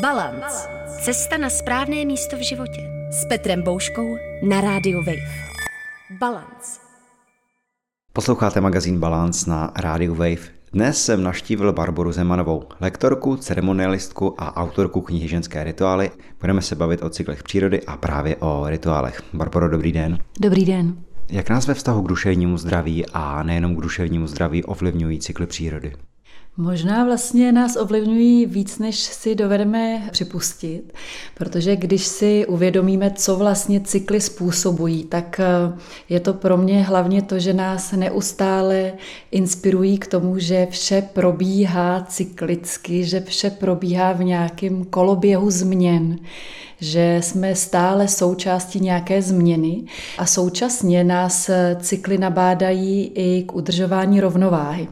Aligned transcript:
Balance. 0.00 0.68
Cesta 1.00 1.36
na 1.36 1.50
správné 1.50 2.04
místo 2.04 2.36
v 2.36 2.40
životě. 2.40 2.90
S 3.10 3.24
Petrem 3.24 3.62
Bouškou 3.62 4.16
na 4.42 4.60
rádiu 4.60 4.98
Wave. 4.98 5.46
Balance. 6.20 6.80
Posloucháte 8.12 8.60
magazín 8.60 9.00
Balance 9.00 9.50
na 9.50 9.72
rádiu 9.76 10.14
Wave. 10.14 10.56
Dnes 10.72 11.04
jsem 11.04 11.22
navštívil 11.22 11.72
Barboru 11.72 12.12
Zemanovou, 12.12 12.64
lektorku, 12.80 13.36
ceremonialistku 13.36 14.34
a 14.38 14.56
autorku 14.56 15.00
knihy 15.00 15.28
Ženské 15.28 15.64
rituály. 15.64 16.10
Budeme 16.40 16.62
se 16.62 16.74
bavit 16.74 17.02
o 17.02 17.10
cyklech 17.10 17.42
přírody 17.42 17.82
a 17.82 17.96
právě 17.96 18.36
o 18.36 18.64
rituálech. 18.68 19.22
Barbaro, 19.32 19.68
dobrý 19.68 19.92
den. 19.92 20.18
Dobrý 20.40 20.64
den. 20.64 20.96
Jak 21.28 21.50
nás 21.50 21.66
ve 21.66 21.74
vztahu 21.74 22.02
k 22.02 22.08
duševnímu 22.08 22.58
zdraví 22.58 23.06
a 23.06 23.42
nejenom 23.42 23.76
k 23.76 23.80
duševnímu 23.80 24.26
zdraví 24.26 24.64
ovlivňují 24.64 25.18
cykly 25.18 25.46
přírody? 25.46 25.92
Možná 26.58 27.04
vlastně 27.04 27.52
nás 27.52 27.76
ovlivňují 27.76 28.46
víc, 28.46 28.78
než 28.78 28.96
si 28.96 29.34
dovedeme 29.34 30.08
připustit, 30.12 30.92
protože 31.34 31.76
když 31.76 32.06
si 32.06 32.46
uvědomíme, 32.46 33.10
co 33.10 33.36
vlastně 33.36 33.80
cykly 33.80 34.20
způsobují, 34.20 35.04
tak 35.04 35.40
eh, 35.40 35.78
je 36.08 36.20
to 36.20 36.34
pro 36.34 36.56
mě 36.56 36.82
hlavně 36.82 37.22
to, 37.22 37.38
že 37.38 37.52
nás 37.52 37.92
neustále 37.92 38.92
inspirují 39.30 39.98
k 39.98 40.06
tomu, 40.06 40.38
že 40.38 40.66
vše 40.70 41.02
probíhá 41.12 42.06
cyklicky, 42.08 43.04
že 43.04 43.20
vše 43.20 43.50
probíhá 43.50 44.12
v 44.12 44.24
nějakém 44.24 44.84
koloběhu 44.84 45.50
změn 45.50 46.18
že 46.80 47.18
jsme 47.22 47.54
stále 47.54 48.08
součástí 48.08 48.80
nějaké 48.80 49.22
změny 49.22 49.82
a 50.18 50.26
současně 50.26 51.04
nás 51.04 51.50
cykly 51.80 52.18
nabádají 52.18 53.12
i 53.14 53.42
k 53.42 53.54
udržování 53.54 54.20
rovnováhy. 54.20 54.88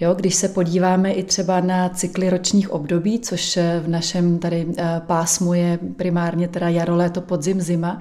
Jo, 0.00 0.14
když 0.14 0.34
se 0.34 0.48
podíváme 0.48 1.12
i 1.12 1.22
třeba 1.22 1.60
na 1.60 1.88
cykly 1.88 2.30
ročních 2.30 2.70
období, 2.70 3.18
což 3.18 3.58
v 3.80 3.88
našem 3.88 4.38
tady 4.38 4.66
eh, 4.78 5.02
pásmu 5.06 5.54
je 5.54 5.78
primárně 5.96 6.48
teda 6.48 6.68
jaro, 6.68 6.96
léto, 6.96 7.20
podzim, 7.20 7.60
zima, 7.60 8.00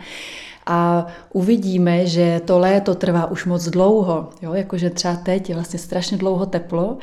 a 0.67 1.07
uvidíme, 1.33 2.05
že 2.05 2.41
to 2.45 2.59
léto 2.59 2.95
trvá 2.95 3.25
už 3.25 3.45
moc 3.45 3.67
dlouho, 3.67 4.29
jo? 4.41 4.53
jakože 4.53 4.89
třeba 4.89 5.15
teď 5.15 5.49
je 5.49 5.55
vlastně 5.55 5.79
strašně 5.79 6.17
dlouho 6.17 6.45
teplo, 6.45 6.97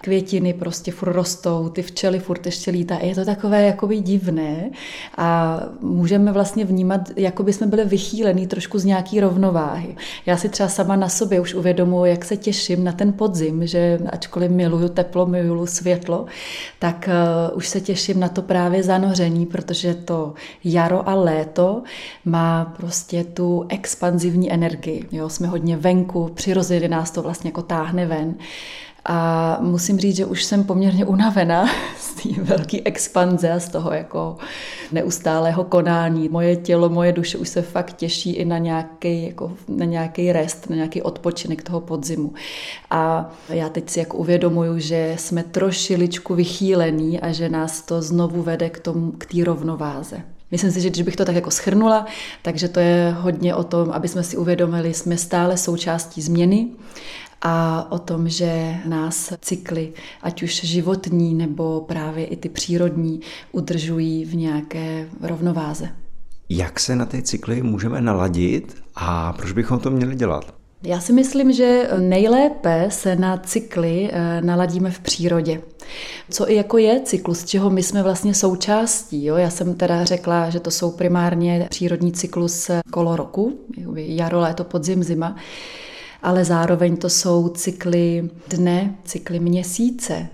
květiny 0.00 0.52
prostě 0.52 0.92
furt 0.92 1.12
rostou, 1.12 1.68
ty 1.68 1.82
včely 1.82 2.18
furt 2.18 2.46
ještě 2.46 2.70
lítá. 2.70 2.98
Je 3.02 3.14
to 3.14 3.24
takové 3.24 3.62
jakoby 3.62 4.00
divné 4.00 4.70
a 5.16 5.60
můžeme 5.80 6.32
vlastně 6.32 6.64
vnímat, 6.64 7.00
jako 7.16 7.42
by 7.42 7.52
jsme 7.52 7.66
byli 7.66 7.84
vychýlení 7.84 8.46
trošku 8.46 8.78
z 8.78 8.84
nějaký 8.84 9.20
rovnováhy. 9.20 9.96
Já 10.26 10.36
si 10.36 10.48
třeba 10.48 10.68
sama 10.68 10.96
na 10.96 11.08
sobě 11.08 11.40
už 11.40 11.54
uvědomuji, 11.54 12.04
jak 12.04 12.24
se 12.24 12.36
těším 12.36 12.84
na 12.84 12.92
ten 12.92 13.12
podzim, 13.12 13.66
že 13.66 13.98
ačkoliv 14.12 14.50
miluju 14.50 14.88
teplo, 14.88 15.26
miluju 15.26 15.66
světlo, 15.66 16.26
tak 16.78 17.08
uh, 17.50 17.56
už 17.56 17.68
se 17.68 17.80
těším 17.80 18.20
na 18.20 18.28
to 18.28 18.42
právě 18.42 18.82
zanoření, 18.82 19.46
protože 19.46 19.94
to 19.94 20.34
jaro 20.64 21.08
a 21.08 21.14
léto 21.14 21.82
má 22.24 22.74
prostě 22.76 23.07
prostě 23.08 23.24
tu 23.24 23.66
expanzivní 23.68 24.52
energii. 24.52 25.08
Jo, 25.12 25.28
jsme 25.28 25.46
hodně 25.46 25.76
venku, 25.76 26.30
přirozeně 26.34 26.88
nás 26.88 27.10
to 27.10 27.22
vlastně 27.22 27.48
jako 27.48 27.62
táhne 27.62 28.06
ven. 28.06 28.34
A 29.04 29.58
musím 29.60 29.98
říct, 29.98 30.16
že 30.16 30.26
už 30.26 30.44
jsem 30.44 30.64
poměrně 30.64 31.04
unavená 31.04 31.66
z 31.98 32.14
té 32.14 32.42
velké 32.42 32.78
expanze 32.84 33.52
a 33.52 33.58
z 33.58 33.68
toho 33.68 33.92
jako 33.92 34.36
neustálého 34.92 35.64
konání. 35.64 36.28
Moje 36.28 36.56
tělo, 36.56 36.88
moje 36.88 37.12
duše 37.12 37.38
už 37.38 37.48
se 37.48 37.62
fakt 37.62 37.96
těší 37.96 38.32
i 38.32 38.44
na 38.44 38.58
nějaký, 38.58 39.26
jako, 39.26 39.52
na 39.68 39.84
nějaký 39.84 40.32
rest, 40.32 40.70
na 40.70 40.76
nějaký 40.76 41.02
odpočinek 41.02 41.62
toho 41.62 41.80
podzimu. 41.80 42.32
A 42.90 43.30
já 43.48 43.68
teď 43.68 43.90
si 43.90 43.98
jako 43.98 44.16
uvědomuju, 44.16 44.78
že 44.78 45.14
jsme 45.18 45.42
trošiličku 45.42 46.34
vychýlení 46.34 47.20
a 47.20 47.32
že 47.32 47.48
nás 47.48 47.82
to 47.82 48.02
znovu 48.02 48.42
vede 48.42 48.70
k 48.70 48.80
tomu, 48.80 49.12
k 49.12 49.26
té 49.26 49.44
rovnováze. 49.44 50.37
Myslím 50.50 50.70
si, 50.72 50.80
že 50.80 50.90
když 50.90 51.02
bych 51.02 51.16
to 51.16 51.24
tak 51.24 51.34
jako 51.34 51.50
schrnula, 51.50 52.06
takže 52.42 52.68
to 52.68 52.80
je 52.80 53.16
hodně 53.18 53.54
o 53.54 53.64
tom, 53.64 53.90
aby 53.90 54.08
jsme 54.08 54.22
si 54.22 54.36
uvědomili, 54.36 54.94
jsme 54.94 55.16
stále 55.16 55.56
součástí 55.56 56.22
změny 56.22 56.68
a 57.42 57.86
o 57.92 57.98
tom, 57.98 58.28
že 58.28 58.76
nás 58.84 59.32
cykly, 59.40 59.92
ať 60.22 60.42
už 60.42 60.60
životní 60.64 61.34
nebo 61.34 61.80
právě 61.80 62.26
i 62.26 62.36
ty 62.36 62.48
přírodní, 62.48 63.20
udržují 63.52 64.24
v 64.24 64.34
nějaké 64.34 65.08
rovnováze. 65.20 65.88
Jak 66.48 66.80
se 66.80 66.96
na 66.96 67.06
ty 67.06 67.22
cykly 67.22 67.62
můžeme 67.62 68.00
naladit 68.00 68.82
a 68.94 69.32
proč 69.32 69.52
bychom 69.52 69.78
to 69.78 69.90
měli 69.90 70.16
dělat? 70.16 70.57
Já 70.82 71.00
si 71.00 71.12
myslím, 71.12 71.52
že 71.52 71.90
nejlépe 71.98 72.86
se 72.90 73.16
na 73.16 73.36
cykly 73.36 74.10
eh, 74.12 74.40
naladíme 74.40 74.90
v 74.90 75.00
přírodě. 75.00 75.62
Co 76.30 76.50
i 76.50 76.54
jako 76.54 76.78
je 76.78 77.00
cyklus, 77.00 77.44
čeho 77.44 77.70
my 77.70 77.82
jsme 77.82 78.02
vlastně 78.02 78.34
součástí. 78.34 79.24
Jo? 79.24 79.36
Já 79.36 79.50
jsem 79.50 79.74
teda 79.74 80.04
řekla, 80.04 80.50
že 80.50 80.60
to 80.60 80.70
jsou 80.70 80.90
primárně 80.90 81.66
přírodní 81.70 82.12
cyklus 82.12 82.70
kolo 82.90 83.16
roku, 83.16 83.58
jaro, 83.94 84.40
léto, 84.40 84.64
podzim, 84.64 85.04
zima 85.04 85.36
ale 86.22 86.44
zároveň 86.44 86.96
to 86.96 87.08
jsou 87.08 87.48
cykly 87.48 88.30
dne, 88.48 88.94
cykly 89.04 89.40
měsíce, 89.40 90.26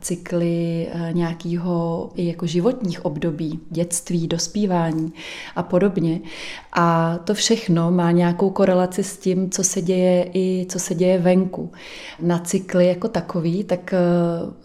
cykly 0.00 0.86
nějakého 1.12 2.10
i 2.14 2.26
jako 2.26 2.46
životních 2.46 3.04
období, 3.04 3.60
dětství, 3.70 4.28
dospívání 4.28 5.12
a 5.56 5.62
podobně. 5.62 6.20
A 6.72 7.18
to 7.24 7.34
všechno 7.34 7.90
má 7.90 8.10
nějakou 8.10 8.50
korelaci 8.50 9.04
s 9.04 9.16
tím, 9.16 9.50
co 9.50 9.64
se 9.64 9.82
děje 9.82 10.30
i 10.34 10.66
co 10.68 10.78
se 10.78 10.94
děje 10.94 11.18
venku. 11.18 11.72
Na 12.20 12.38
cykly 12.38 12.86
jako 12.86 13.08
takový, 13.08 13.64
tak 13.64 13.94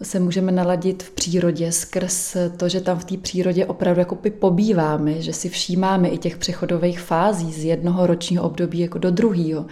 se 0.02 0.20
můžeme 0.20 0.52
naladit 0.52 1.02
v 1.02 1.10
přírodě 1.10 1.72
skrz 1.72 2.36
to, 2.56 2.68
že 2.68 2.80
tam 2.80 2.98
v 2.98 3.04
té 3.04 3.16
přírodě 3.16 3.66
opravdu 3.66 4.00
jako 4.00 4.18
pobýváme, 4.38 5.22
že 5.22 5.32
si 5.32 5.48
všímáme 5.48 6.08
i 6.08 6.18
těch 6.18 6.38
přechodových 6.38 7.00
fází 7.00 7.52
z 7.52 7.64
jednoho 7.64 8.06
ročního 8.06 8.44
období 8.44 8.78
jako 8.78 8.98
do 8.98 9.10
druhého. 9.10 9.66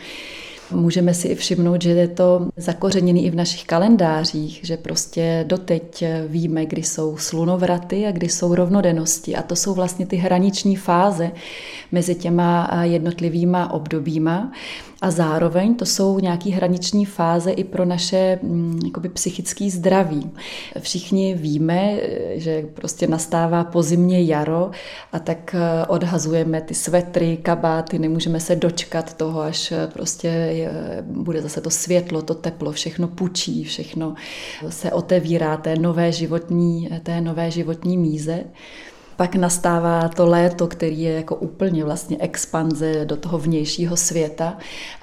Můžeme 0.71 1.15
si 1.15 1.28
i 1.28 1.34
všimnout, 1.34 1.82
že 1.82 1.91
je 1.91 2.09
to 2.09 2.49
zakořeněný 2.56 3.27
i 3.27 3.31
v 3.31 3.34
našich 3.34 3.65
kalendářích, 3.65 4.60
že 4.62 4.77
prostě 4.77 5.44
doteď 5.49 6.04
víme, 6.27 6.66
kdy 6.66 6.82
jsou 6.82 7.16
slunovraty 7.16 8.06
a 8.06 8.12
kdy 8.12 8.28
jsou 8.28 8.54
rovnodennosti. 8.54 9.37
A 9.37 9.43
to 9.43 9.56
jsou 9.56 9.75
vlastně 9.75 10.06
ty 10.06 10.16
hraniční 10.16 10.77
fáze 10.77 11.31
mezi 11.93 12.15
těma 12.15 12.71
jednotlivýma 12.82 13.71
obdobíma. 13.71 14.53
A 15.00 15.10
zároveň 15.10 15.74
to 15.74 15.86
jsou 15.86 16.18
nějaké 16.18 16.50
hraniční 16.50 17.04
fáze 17.04 17.50
i 17.50 17.64
pro 17.64 17.84
naše 17.84 18.38
mm, 18.42 18.80
jakoby, 18.84 19.08
psychické 19.08 19.70
zdraví. 19.70 20.30
Všichni 20.78 21.34
víme, 21.34 21.98
že 22.34 22.62
prostě 22.74 23.06
nastává 23.06 23.64
pozimně 23.64 24.22
jaro 24.22 24.70
a 25.12 25.18
tak 25.18 25.54
eh, 25.58 25.86
odhazujeme 25.86 26.60
ty 26.60 26.74
svetry, 26.74 27.36
kabáty, 27.36 27.98
nemůžeme 27.98 28.40
se 28.40 28.56
dočkat 28.56 29.14
toho, 29.14 29.40
až 29.40 29.72
eh, 29.72 29.86
prostě 29.92 30.70
bude 31.02 31.42
zase 31.42 31.60
to 31.60 31.70
světlo, 31.70 32.22
to 32.22 32.34
teplo, 32.34 32.72
všechno 32.72 33.08
pučí, 33.08 33.64
všechno 33.64 34.14
se 34.68 34.92
otevírá 34.92 35.56
té 35.56 35.76
nové 35.76 36.12
životní, 36.12 36.88
té 37.02 37.20
nové 37.20 37.50
životní 37.50 37.98
míze. 37.98 38.44
Pak 39.16 39.34
nastává 39.34 40.09
to 40.09 40.27
léto, 40.27 40.66
který 40.66 41.00
je 41.00 41.12
jako 41.12 41.34
úplně 41.37 41.84
vlastně 41.84 42.16
expanze 42.21 43.04
do 43.04 43.16
toho 43.16 43.38
vnějšího 43.38 43.97
světa 43.97 44.56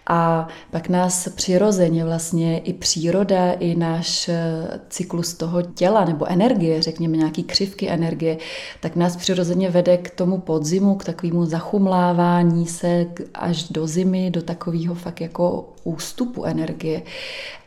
a 0.07 0.47
pak 0.71 0.89
nás 0.89 1.29
přirozeně 1.35 2.05
vlastně 2.05 2.59
i 2.59 2.73
příroda, 2.73 3.51
i 3.51 3.75
náš 3.75 4.29
eh, 4.29 4.79
cyklus 4.89 5.33
toho 5.33 5.61
těla 5.61 6.05
nebo 6.05 6.25
energie, 6.25 6.81
řekněme 6.81 7.17
nějaký 7.17 7.43
křivky 7.43 7.89
energie, 7.89 8.37
tak 8.79 8.95
nás 8.95 9.15
přirozeně 9.15 9.69
vede 9.69 9.97
k 9.97 10.09
tomu 10.09 10.37
podzimu, 10.37 10.95
k 10.95 11.05
takovému 11.05 11.45
zachumlávání 11.45 12.67
se 12.67 13.05
až 13.33 13.63
do 13.63 13.87
zimy, 13.87 14.31
do 14.31 14.41
takového 14.41 14.95
fakt 14.95 15.21
jako 15.21 15.73
ústupu 15.83 16.45
energie. 16.45 17.01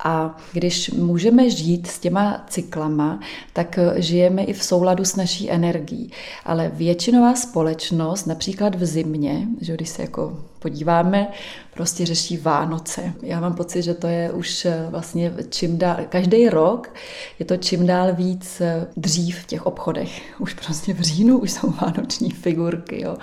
A 0.04 0.36
když 0.52 0.90
můžeme 0.90 1.50
žít 1.50 1.86
s 1.86 1.98
těma 1.98 2.44
cyklama, 2.48 3.20
tak 3.52 3.78
eh, 3.78 4.02
žijeme 4.02 4.44
i 4.44 4.52
v 4.52 4.64
souladu 4.64 5.04
s 5.04 5.16
naší 5.16 5.50
energií. 5.50 6.10
Ale 6.44 6.70
většinová 6.74 7.34
společnost, 7.34 8.26
například 8.26 8.74
v 8.74 8.86
zimě, 8.86 9.46
že 9.60 9.74
když 9.74 9.88
se 9.88 10.02
jako 10.02 10.38
podíváme, 10.58 11.28
prostě 11.74 12.06
řeší 12.06 12.36
Vánoce. 12.36 13.12
Já 13.22 13.40
mám 13.40 13.54
pocit, 13.54 13.82
že 13.82 13.94
to 13.94 14.06
je 14.06 14.32
už 14.32 14.64
eh, 14.64 14.86
vlastně 14.90 15.34
čím 15.50 15.78
dál, 15.78 15.96
každý 16.08 16.48
rok 16.48 16.94
je 17.38 17.46
to 17.46 17.56
čím 17.56 17.86
dál 17.86 18.14
víc 18.14 18.60
eh, 18.60 18.86
dřív 18.96 19.38
v 19.38 19.46
těch 19.46 19.66
obchodech. 19.66 20.22
Už 20.40 20.54
prostě 20.54 20.94
v 20.94 21.00
říjnu 21.00 21.38
už 21.38 21.50
jsou 21.50 21.74
vánoční 21.82 22.30
figurky. 22.30 23.02
Jo. 23.02 23.16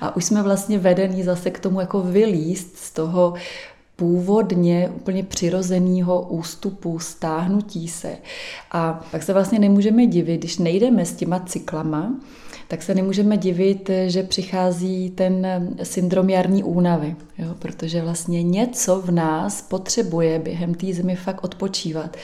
A 0.00 0.16
už 0.16 0.24
jsme 0.24 0.42
vlastně 0.42 0.78
vedení 0.78 1.22
zase 1.22 1.50
k 1.50 1.60
tomu 1.60 1.80
jako 1.80 2.00
vylíst 2.00 2.76
z 2.76 2.90
toho 2.90 3.34
původně 4.00 4.90
úplně 4.96 5.22
přirozeného 5.22 6.20
ústupu, 6.20 6.98
stáhnutí 6.98 7.88
se. 7.88 8.16
A 8.72 9.04
pak 9.10 9.22
se 9.22 9.32
vlastně 9.32 9.58
nemůžeme 9.58 10.06
divit, 10.06 10.40
když 10.40 10.58
nejdeme 10.58 11.04
s 11.04 11.12
těma 11.12 11.40
cyklama, 11.40 12.14
tak 12.70 12.82
se 12.82 12.94
nemůžeme 12.94 13.36
divit, 13.36 13.90
že 14.06 14.22
přichází 14.22 15.10
ten 15.10 15.46
syndrom 15.82 16.30
jarní 16.30 16.64
únavy, 16.64 17.16
jo? 17.38 17.54
protože 17.58 18.02
vlastně 18.02 18.42
něco 18.42 19.00
v 19.00 19.10
nás 19.10 19.62
potřebuje 19.62 20.38
během 20.38 20.74
té 20.74 20.92
zimy 20.92 21.16
fakt 21.16 21.44
odpočívat. 21.44 22.16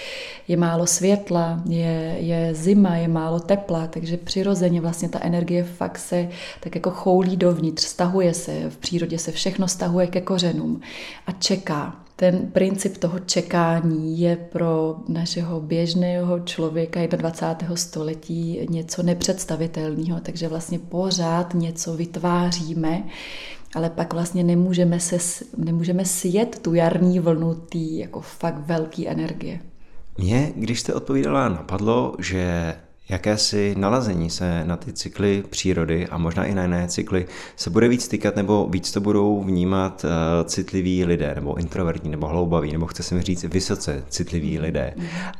Je 0.49 0.57
málo 0.57 0.87
světla, 0.87 1.63
je, 1.69 2.17
je 2.19 2.55
zima, 2.55 2.97
je 2.97 3.09
málo 3.09 3.41
tepla, 3.41 3.87
takže 3.87 4.17
přirozeně 4.17 4.81
vlastně 4.81 5.09
ta 5.09 5.19
energie 5.23 5.65
fakt 5.65 5.99
se 5.99 6.29
tak 6.61 6.75
jako 6.75 6.91
choulí 6.91 7.37
dovnitř, 7.37 7.83
stahuje 7.83 8.35
se, 8.35 8.71
v 8.71 8.77
přírodě 8.77 9.19
se 9.19 9.33
všechno 9.33 9.69
stahuje 9.69 10.07
ke 10.07 10.21
kořenům 10.21 10.81
a 11.27 11.33
čeká. 11.33 12.06
Ten 12.19 12.51
princip 12.53 12.97
toho 12.97 13.19
čekání 13.19 14.21
je 14.21 14.37
pro 14.37 14.97
našeho 15.09 15.61
běžného 15.61 16.41
člověka 16.41 17.07
21. 17.07 17.77
století 17.77 18.61
něco 18.71 19.03
nepředstavitelného, 19.03 20.21
takže 20.21 20.49
vlastně 20.49 20.79
pořád 20.79 21.55
něco 21.55 21.97
vytváříme, 21.97 23.05
ale 23.75 23.91
pak 23.91 24.13
vlastně 24.13 24.45
nemůžeme, 24.45 25.01
se, 25.01 25.45
nemůžeme 25.57 26.05
sjet 26.05 26.59
tu 26.63 26.75
jarní 26.75 27.21
vlnu 27.21 27.55
té 27.55 27.79
jako 27.79 28.21
fakt 28.21 28.59
velké 28.67 29.07
energie. 29.07 29.61
Mě, 30.19 30.53
když 30.57 30.81
jste 30.81 30.95
odpovídala, 30.95 31.49
napadlo, 31.49 32.15
že 32.19 32.75
jakési 33.09 33.75
nalazení 33.79 34.31
se 34.31 34.65
na 34.65 34.77
ty 34.77 34.93
cykly 34.93 35.45
přírody 35.51 36.07
a 36.07 36.19
možná 36.19 36.45
i 36.45 36.55
na 36.55 36.63
jiné 36.63 36.89
cykly 36.89 37.27
se 37.57 37.71
bude 37.71 37.89
víc 37.89 38.09
týkat 38.09 38.37
nebo 38.37 38.69
víc 38.71 38.93
to 38.93 39.01
budou 39.01 39.43
vnímat 39.43 40.05
uh, 40.05 40.11
citliví 40.47 41.05
lidé 41.05 41.33
nebo 41.35 41.55
introvertní 41.55 42.11
nebo 42.11 42.27
hloubaví 42.27 42.73
nebo 42.73 42.87
chce 42.87 43.03
se 43.03 43.15
mi 43.15 43.23
říct 43.23 43.45
vysoce 43.45 44.05
citliví 44.09 44.59
lidé. 44.59 44.95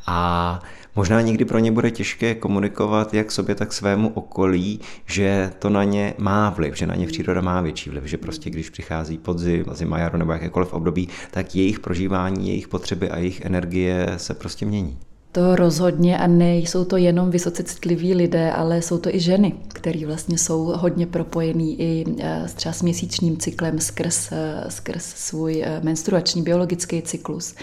A 0.07 0.61
možná 0.97 1.21
někdy 1.21 1.45
pro 1.45 1.59
ně 1.59 1.73
bude 1.73 1.91
těžké 1.91 2.35
komunikovat 2.35 3.15
jak 3.15 3.33
sobě, 3.33 3.55
tak 3.55 3.73
svému 3.73 4.09
okolí, 4.09 4.81
že 5.07 5.51
to 5.59 5.71
na 5.71 5.85
ně 5.85 6.15
má 6.19 6.51
vliv, 6.51 6.77
že 6.77 6.87
na 6.87 6.95
ně 6.95 7.07
příroda 7.07 7.41
má 7.41 7.61
větší 7.61 7.91
vliv, 7.91 8.05
že 8.05 8.19
prostě 8.19 8.51
když 8.51 8.71
přichází 8.71 9.19
podzim, 9.19 9.65
zima, 9.73 9.99
jaro 9.99 10.19
nebo 10.19 10.33
jakékoliv 10.33 10.73
období, 10.73 11.09
tak 11.31 11.55
jejich 11.55 11.81
prožívání, 11.81 12.49
jejich 12.49 12.69
potřeby 12.69 13.11
a 13.11 13.19
jejich 13.19 13.41
energie 13.41 14.15
se 14.17 14.35
prostě 14.35 14.67
mění. 14.67 14.99
To 15.37 15.57
rozhodně 15.57 16.19
a 16.19 16.27
nejsou 16.27 16.85
to 16.85 16.97
jenom 16.97 17.31
vysoce 17.31 17.63
citliví 17.63 18.15
lidé, 18.15 18.53
ale 18.53 18.83
jsou 18.83 18.99
to 18.99 19.15
i 19.15 19.21
ženy, 19.21 19.53
které 19.69 20.07
vlastně 20.07 20.39
jsou 20.39 20.65
hodně 20.65 21.07
propojený 21.07 21.81
i 21.81 22.05
eh, 22.21 22.47
třeba 22.55 22.73
s 22.73 22.83
měsíčním 22.83 23.37
cyklem 23.37 23.79
skrz, 23.79 24.33
eh, 24.33 24.65
skrz 24.69 25.05
svůj 25.05 25.63
eh, 25.67 25.81
menstruační 25.83 26.43
biologický 26.43 27.03
cyklus. 27.03 27.55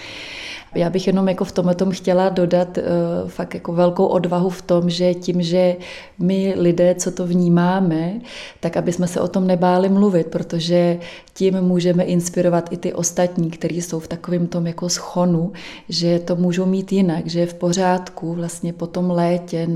Já 0.75 0.89
bych 0.89 1.07
jenom 1.07 1.29
jako 1.29 1.45
v 1.45 1.51
tomhle 1.51 1.75
tom 1.75 1.91
chtěla 1.91 2.29
dodat 2.29 2.77
uh, 2.77 2.83
fakt 3.29 3.53
jako 3.53 3.73
velkou 3.73 4.05
odvahu 4.05 4.49
v 4.49 4.61
tom, 4.61 4.89
že 4.89 5.13
tím, 5.13 5.41
že 5.41 5.75
my 6.19 6.53
lidé, 6.57 6.95
co 6.95 7.11
to 7.11 7.27
vnímáme, 7.27 8.13
tak 8.59 8.77
aby 8.77 8.93
jsme 8.93 9.07
se 9.07 9.21
o 9.21 9.27
tom 9.27 9.47
nebáli 9.47 9.89
mluvit, 9.89 10.27
protože 10.27 10.99
tím 11.33 11.61
můžeme 11.61 12.03
inspirovat 12.03 12.73
i 12.73 12.77
ty 12.77 12.93
ostatní, 12.93 13.51
kteří 13.51 13.81
jsou 13.81 13.99
v 13.99 14.07
takovém 14.07 14.47
tom 14.47 14.67
jako 14.67 14.89
schonu, 14.89 15.51
že 15.89 16.19
to 16.19 16.35
můžou 16.35 16.65
mít 16.65 16.91
jinak, 16.91 17.27
že 17.27 17.39
je 17.39 17.45
v 17.45 17.53
pořádku 17.53 18.33
vlastně 18.33 18.73
po 18.73 18.87
tom 18.87 19.11
létě 19.11 19.67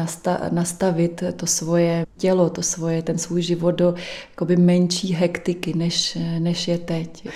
nastavit 0.51 1.23
to 1.35 1.45
svoje 1.45 2.05
tělo, 2.17 2.49
to 2.49 2.61
svoje, 2.61 3.01
ten 3.01 3.17
svůj 3.17 3.41
život 3.41 3.71
do 3.71 3.95
menší 4.57 5.13
hektiky, 5.13 5.73
než, 5.73 6.17
než 6.39 6.67
je 6.67 6.77
teď 6.77 7.27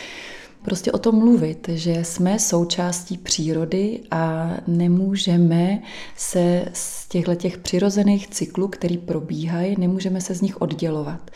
prostě 0.61 0.91
o 0.91 0.97
tom 0.97 1.15
mluvit, 1.15 1.69
že 1.71 2.03
jsme 2.03 2.39
součástí 2.39 3.17
přírody 3.17 3.99
a 4.11 4.51
nemůžeme 4.67 5.81
se 6.15 6.65
z 6.73 7.07
těchto 7.07 7.35
těch 7.35 7.57
přirozených 7.57 8.27
cyklů, 8.27 8.67
který 8.67 8.97
probíhají, 8.97 9.75
nemůžeme 9.79 10.21
se 10.21 10.35
z 10.35 10.41
nich 10.41 10.61
oddělovat. 10.61 11.31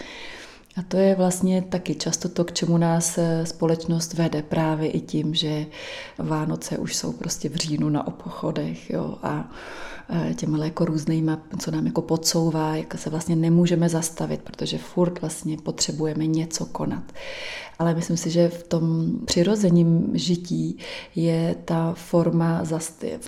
A 0.78 0.82
to 0.82 0.98
je 0.98 1.16
vlastně 1.16 1.62
taky 1.62 1.96
často 1.96 2.30
to, 2.30 2.44
k 2.44 2.54
čemu 2.54 2.78
nás 2.78 3.18
eh, 3.18 3.46
společnost 3.46 4.14
vede 4.14 4.42
právě 4.42 4.90
i 4.90 5.00
tím, 5.00 5.34
že 5.34 5.66
Vánoce 6.18 6.78
už 6.78 6.96
jsou 6.96 7.12
prostě 7.12 7.50
v 7.50 7.56
říjnu 7.56 7.90
na 7.90 8.08
obchodech 8.08 8.90
jo, 8.90 9.18
a 9.24 9.52
eh, 10.10 10.34
těmhle 10.34 10.66
jako 10.66 10.86
různýma, 10.86 11.40
co 11.60 11.72
nám 11.72 11.86
jako 11.86 12.02
podsouvá, 12.02 12.76
jak 12.76 12.98
se 12.98 13.10
vlastně 13.10 13.36
nemůžeme 13.36 13.90
zastavit, 13.90 14.42
protože 14.42 14.78
furt 14.78 15.22
vlastně 15.22 15.58
potřebujeme 15.58 16.28
něco 16.28 16.66
konat. 16.66 17.04
Ale 17.80 17.96
myslím 17.96 18.18
si, 18.18 18.30
že 18.30 18.50
v 18.50 18.64
tom 18.64 19.12
přirozením 19.26 20.10
žití 20.14 20.78
je 21.16 21.56
ta 21.66 21.94
forma, 21.94 22.64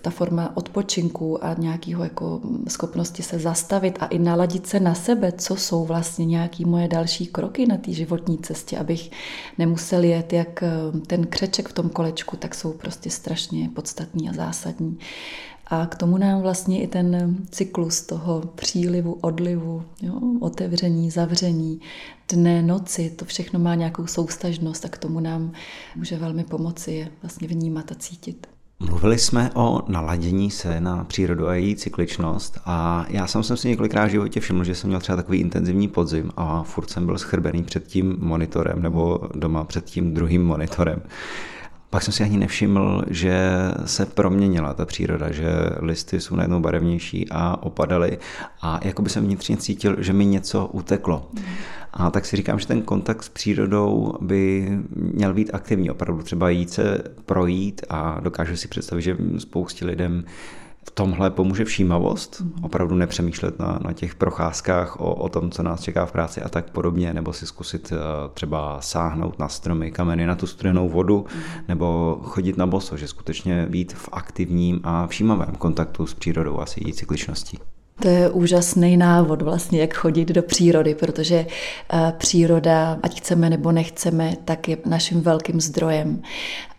ta 0.01 0.09
forma 0.09 0.57
odpočinku 0.57 1.45
a 1.45 1.53
nějakého 1.53 2.03
jako 2.03 2.41
schopnosti 2.67 3.23
se 3.23 3.39
zastavit 3.39 3.97
a 3.99 4.05
i 4.05 4.19
naladit 4.19 4.67
se 4.67 4.79
na 4.79 4.95
sebe, 4.95 5.31
co 5.31 5.55
jsou 5.55 5.85
vlastně 5.85 6.25
nějaké 6.25 6.65
moje 6.65 6.87
další 6.87 7.27
kroky 7.37 7.65
na 7.65 7.77
té 7.77 7.91
životní 7.91 8.37
cestě, 8.37 8.77
abych 8.77 9.11
nemusel 9.57 10.03
jet 10.03 10.33
jak 10.33 10.63
eh, 10.63 10.69
ten 11.07 11.27
křeček 11.27 11.69
v 11.69 11.73
tom 11.73 11.89
kolečku, 11.89 12.37
tak 12.37 12.55
jsou 12.55 12.73
prostě 12.73 13.09
strašně 13.09 13.69
podstatní 13.69 14.29
a 14.29 14.33
zásadní. 14.33 14.99
A 15.67 15.85
k 15.85 15.95
tomu 15.95 16.17
nám 16.17 16.41
vlastně 16.41 16.81
i 16.81 16.87
ten 16.87 17.37
cyklus 17.51 18.01
toho 18.01 18.41
přílivu, 18.55 19.13
odlivu, 19.21 19.83
jo, 20.01 20.13
otevření, 20.39 21.11
zavření, 21.11 21.79
dne, 22.29 22.61
noci, 22.61 23.09
to 23.09 23.25
všechno 23.25 23.59
má 23.59 23.75
nějakou 23.75 24.07
soustažnost 24.07 24.85
a 24.85 24.89
k 24.89 24.97
tomu 24.97 25.19
nám 25.19 25.51
může 25.95 26.17
velmi 26.17 26.43
pomoci 26.43 26.91
je 26.91 27.09
vlastně 27.21 27.47
vnímat 27.47 27.91
a 27.91 27.95
cítit. 27.95 28.47
Mluvili 28.79 29.17
jsme 29.17 29.51
o 29.53 29.81
naladění 29.87 30.51
se 30.51 30.81
na 30.81 31.03
přírodu 31.03 31.47
a 31.47 31.55
její 31.55 31.75
cykličnost 31.75 32.59
a 32.65 33.05
já 33.09 33.27
jsem 33.27 33.43
si 33.43 33.67
několikrát 33.67 34.05
v 34.05 34.09
životě 34.09 34.39
všiml, 34.39 34.63
že 34.63 34.75
jsem 34.75 34.87
měl 34.87 34.99
třeba 34.99 35.15
takový 35.15 35.39
intenzivní 35.39 35.87
podzim 35.87 36.31
a 36.37 36.63
furt 36.63 36.89
jsem 36.89 37.05
byl 37.05 37.17
schrbený 37.17 37.63
před 37.63 37.87
tím 37.87 38.15
monitorem 38.19 38.81
nebo 38.81 39.19
doma 39.35 39.63
před 39.63 39.85
tím 39.85 40.13
druhým 40.13 40.45
monitorem. 40.45 41.01
Pak 41.89 42.03
jsem 42.03 42.13
si 42.13 42.23
ani 42.23 42.37
nevšiml, 42.37 43.03
že 43.09 43.51
se 43.85 44.05
proměnila 44.05 44.73
ta 44.73 44.85
příroda, 44.85 45.31
že 45.31 45.47
listy 45.79 46.19
jsou 46.21 46.35
najednou 46.35 46.59
barevnější 46.59 47.27
a 47.31 47.63
opadaly 47.63 48.17
a 48.61 48.79
jako 48.83 49.01
by 49.01 49.09
jsem 49.09 49.23
vnitřně 49.23 49.57
cítil, 49.57 49.95
že 49.99 50.13
mi 50.13 50.25
něco 50.25 50.67
uteklo. 50.67 51.31
A 51.93 52.11
tak 52.11 52.25
si 52.25 52.35
říkám, 52.35 52.59
že 52.59 52.67
ten 52.67 52.81
kontakt 52.81 53.23
s 53.23 53.29
přírodou 53.29 54.13
by 54.21 54.71
měl 54.95 55.33
být 55.33 55.49
aktivní, 55.53 55.91
opravdu 55.91 56.23
třeba 56.23 56.49
jít 56.49 56.69
se 56.69 57.03
projít 57.25 57.81
a 57.89 58.19
dokážu 58.19 58.55
si 58.55 58.67
představit, 58.67 59.01
že 59.01 59.17
spoustě 59.37 59.85
lidem 59.85 60.23
v 60.87 60.91
tomhle 60.91 61.29
pomůže 61.29 61.65
všímavost, 61.65 62.41
mhm. 62.41 62.63
opravdu 62.63 62.95
nepřemýšlet 62.95 63.59
na, 63.59 63.79
na 63.83 63.93
těch 63.93 64.15
procházkách 64.15 64.99
o, 64.99 65.15
o 65.15 65.29
tom, 65.29 65.51
co 65.51 65.63
nás 65.63 65.81
čeká 65.81 66.05
v 66.05 66.11
práci 66.11 66.41
a 66.41 66.49
tak 66.49 66.69
podobně, 66.69 67.13
nebo 67.13 67.33
si 67.33 67.47
zkusit 67.47 67.91
uh, 67.91 67.97
třeba 68.33 68.81
sáhnout 68.81 69.39
na 69.39 69.47
stromy, 69.47 69.91
kameny, 69.91 70.25
na 70.25 70.35
tu 70.35 70.47
studenou 70.47 70.89
vodu, 70.89 71.25
mhm. 71.35 71.43
nebo 71.67 72.19
chodit 72.23 72.57
na 72.57 72.67
boso, 72.67 72.97
že 72.97 73.07
skutečně 73.07 73.65
být 73.69 73.93
v 73.93 74.09
aktivním 74.11 74.79
a 74.83 75.07
všímavém 75.07 75.55
kontaktu 75.55 76.07
s 76.07 76.13
přírodou 76.13 76.59
a 76.59 76.65
s 76.65 76.77
její 76.77 76.93
cykličností. 76.93 77.59
To 77.99 78.07
je 78.07 78.29
úžasný 78.29 78.97
návod 78.97 79.41
vlastně, 79.41 79.81
jak 79.81 79.93
chodit 79.93 80.27
do 80.27 80.43
přírody, 80.43 80.95
protože 80.95 81.45
eh, 81.93 82.13
příroda, 82.17 82.99
ať 83.03 83.17
chceme 83.17 83.49
nebo 83.49 83.71
nechceme, 83.71 84.33
tak 84.45 84.67
je 84.67 84.77
naším 84.85 85.21
velkým 85.21 85.61
zdrojem 85.61 86.21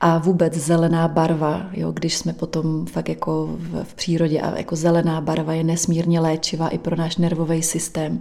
a 0.01 0.19
vůbec 0.19 0.55
zelená 0.55 1.09
barva, 1.09 1.67
jo, 1.73 1.93
když 1.93 2.17
jsme 2.17 2.33
potom 2.33 2.87
fakt 2.87 3.09
jako 3.09 3.57
v, 3.85 3.95
přírodě 3.95 4.41
a 4.41 4.59
jako 4.59 4.77
zelená 4.77 5.21
barva 5.21 5.53
je 5.53 5.65
nesmírně 5.65 6.21
léčivá 6.21 6.69
i 6.69 6.79
pro 6.79 6.97
náš 6.97 7.17
nervový 7.17 7.63
systém. 7.63 8.21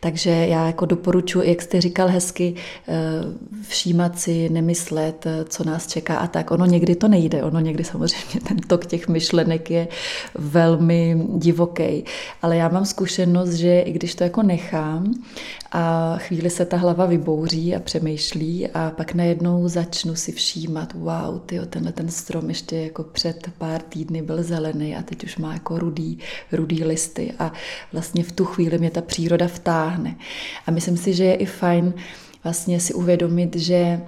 Takže 0.00 0.30
já 0.30 0.66
jako 0.66 0.86
doporučuji, 0.86 1.48
jak 1.48 1.62
jste 1.62 1.80
říkal 1.80 2.08
hezky, 2.08 2.54
eh, 2.88 2.94
všímat 3.68 4.18
si, 4.18 4.48
nemyslet, 4.48 5.26
co 5.48 5.64
nás 5.64 5.86
čeká 5.86 6.16
a 6.16 6.26
tak. 6.26 6.50
Ono 6.50 6.66
někdy 6.66 6.94
to 6.94 7.08
nejde, 7.08 7.42
ono 7.42 7.60
někdy 7.60 7.84
samozřejmě 7.84 8.40
ten 8.48 8.56
tok 8.58 8.86
těch 8.86 9.08
myšlenek 9.08 9.70
je 9.70 9.88
velmi 10.34 11.22
divoký. 11.34 12.04
Ale 12.42 12.56
já 12.56 12.68
mám 12.68 12.84
zkušenost, 12.84 13.52
že 13.52 13.80
i 13.80 13.92
když 13.92 14.14
to 14.14 14.24
jako 14.24 14.42
nechám 14.42 15.14
a 15.72 16.16
chvíli 16.18 16.50
se 16.50 16.64
ta 16.64 16.76
hlava 16.76 17.06
vybouří 17.06 17.76
a 17.76 17.80
přemýšlí 17.80 18.68
a 18.68 18.92
pak 18.96 19.14
najednou 19.14 19.68
začnu 19.68 20.14
si 20.14 20.32
všímat, 20.32 20.92
wow, 20.94 21.40
tyjo, 21.46 21.66
tenhle 21.66 21.92
ten 21.92 22.08
strom 22.08 22.48
ještě 22.48 22.76
jako 22.76 23.02
před 23.02 23.50
pár 23.58 23.82
týdny 23.82 24.22
byl 24.22 24.42
zelený 24.42 24.96
a 24.96 25.02
teď 25.02 25.24
už 25.24 25.36
má 25.36 25.52
jako 25.52 25.78
rudý, 25.78 26.18
rudý 26.52 26.84
listy 26.84 27.32
a 27.38 27.52
vlastně 27.92 28.24
v 28.24 28.32
tu 28.32 28.44
chvíli 28.44 28.78
mě 28.78 28.90
ta 28.90 29.00
příroda 29.00 29.48
vtáhne. 29.48 30.16
A 30.66 30.70
myslím 30.70 30.96
si, 30.96 31.14
že 31.14 31.24
je 31.24 31.34
i 31.34 31.46
fajn 31.46 31.94
vlastně 32.44 32.80
si 32.80 32.94
uvědomit, 32.94 33.56
že 33.56 34.00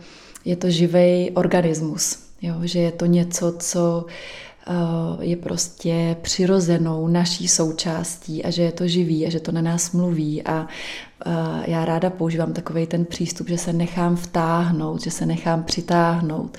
je 0.45 0.57
to 0.57 0.71
živý 0.71 1.31
organismus, 1.35 2.19
jo? 2.43 2.55
že 2.62 2.79
je 2.79 2.93
to 2.93 3.07
něco, 3.07 3.52
co 3.59 4.07
je 5.21 5.37
prostě 5.37 6.16
přirozenou 6.23 7.09
naší 7.09 7.49
součástí 7.49 8.45
a 8.45 8.50
že 8.50 8.62
je 8.62 8.73
to 8.73 8.88
živý 8.88 9.26
a 9.26 9.31
že 9.31 9.40
to 9.40 9.52
na 9.52 9.62
nás 9.62 9.92
mluví 9.92 10.42
a 10.42 10.69
já 11.66 11.85
ráda 11.85 12.11
používám 12.11 12.52
takový 12.52 12.87
ten 12.87 13.04
přístup, 13.04 13.49
že 13.49 13.59
se 13.59 13.73
nechám 13.73 14.16
vtáhnout, 14.16 15.02
že 15.02 15.11
se 15.11 15.26
nechám 15.26 15.62
přitáhnout. 15.62 16.59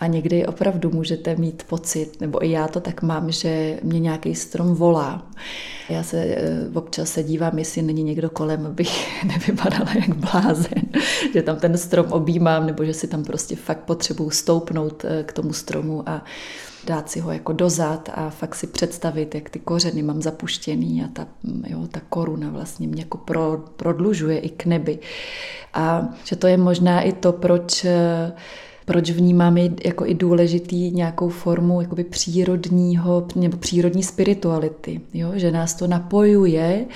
A 0.00 0.06
někdy 0.06 0.46
opravdu 0.46 0.90
můžete 0.90 1.36
mít 1.36 1.62
pocit, 1.62 2.20
nebo 2.20 2.44
i 2.44 2.50
já 2.50 2.68
to 2.68 2.80
tak 2.80 3.02
mám, 3.02 3.32
že 3.32 3.78
mě 3.82 4.00
nějaký 4.00 4.34
strom 4.34 4.74
volá. 4.74 5.26
Já 5.88 6.02
se 6.02 6.18
eh, 6.18 6.68
občas 6.74 7.12
se 7.12 7.22
dívám, 7.22 7.58
jestli 7.58 7.82
není 7.82 8.02
někdo 8.02 8.30
kolem, 8.30 8.66
abych 8.66 9.24
nevypadala 9.24 9.90
jak 9.94 10.16
blázen, 10.16 10.82
že 11.34 11.42
tam 11.42 11.56
ten 11.56 11.78
strom 11.78 12.06
objímám, 12.12 12.66
nebo 12.66 12.84
že 12.84 12.94
si 12.94 13.08
tam 13.08 13.24
prostě 13.24 13.56
fakt 13.56 13.80
potřebuju 13.80 14.30
stoupnout 14.30 15.04
eh, 15.04 15.22
k 15.22 15.32
tomu 15.32 15.52
stromu 15.52 16.08
a 16.08 16.24
dát 16.86 17.10
si 17.10 17.20
ho 17.20 17.32
jako 17.32 17.52
dozad 17.52 18.10
a 18.14 18.30
fakt 18.30 18.54
si 18.54 18.66
představit, 18.66 19.34
jak 19.34 19.50
ty 19.50 19.58
kořeny 19.58 20.02
mám 20.02 20.22
zapuštěný 20.22 21.04
a 21.04 21.08
ta, 21.12 21.26
jo, 21.66 21.86
ta 21.86 22.00
koruna 22.08 22.50
vlastně 22.50 22.88
mě 22.88 23.02
jako 23.02 23.18
pro, 23.18 23.64
prodlužuje 23.76 24.38
i 24.38 24.48
k 24.48 24.64
nebi. 24.64 24.98
A 25.74 26.08
že 26.24 26.36
to 26.36 26.46
je 26.46 26.56
možná 26.56 27.00
i 27.00 27.12
to, 27.12 27.32
proč 27.32 27.84
eh, 27.84 28.32
proč 28.84 29.10
vnímáme 29.10 29.60
jako 29.84 30.06
i 30.06 30.14
důležitý 30.14 30.90
nějakou 30.90 31.28
formu 31.28 31.80
jakoby 31.80 32.04
přírodního 32.04 33.26
nebo 33.34 33.56
přírodní 33.56 34.02
spirituality, 34.02 35.00
jo? 35.14 35.32
že 35.34 35.50
nás 35.50 35.74
to 35.74 35.86
napojuje 35.86 36.86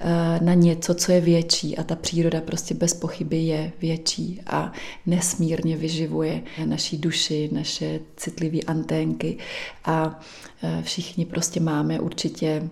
eh, 0.00 0.38
na 0.44 0.54
něco, 0.54 0.94
co 0.94 1.12
je 1.12 1.20
větší 1.20 1.78
a 1.78 1.82
ta 1.82 1.96
příroda 1.96 2.40
prostě 2.40 2.74
bez 2.74 2.94
pochyby 2.94 3.36
je 3.36 3.72
větší 3.80 4.40
a 4.46 4.72
nesmírně 5.06 5.76
vyživuje 5.76 6.42
naší 6.64 6.98
duši, 6.98 7.48
naše 7.52 8.00
citlivé 8.16 8.58
anténky 8.60 9.38
a 9.84 10.20
eh, 10.62 10.82
všichni 10.82 11.24
prostě 11.24 11.60
máme 11.60 12.00
určitě 12.00 12.70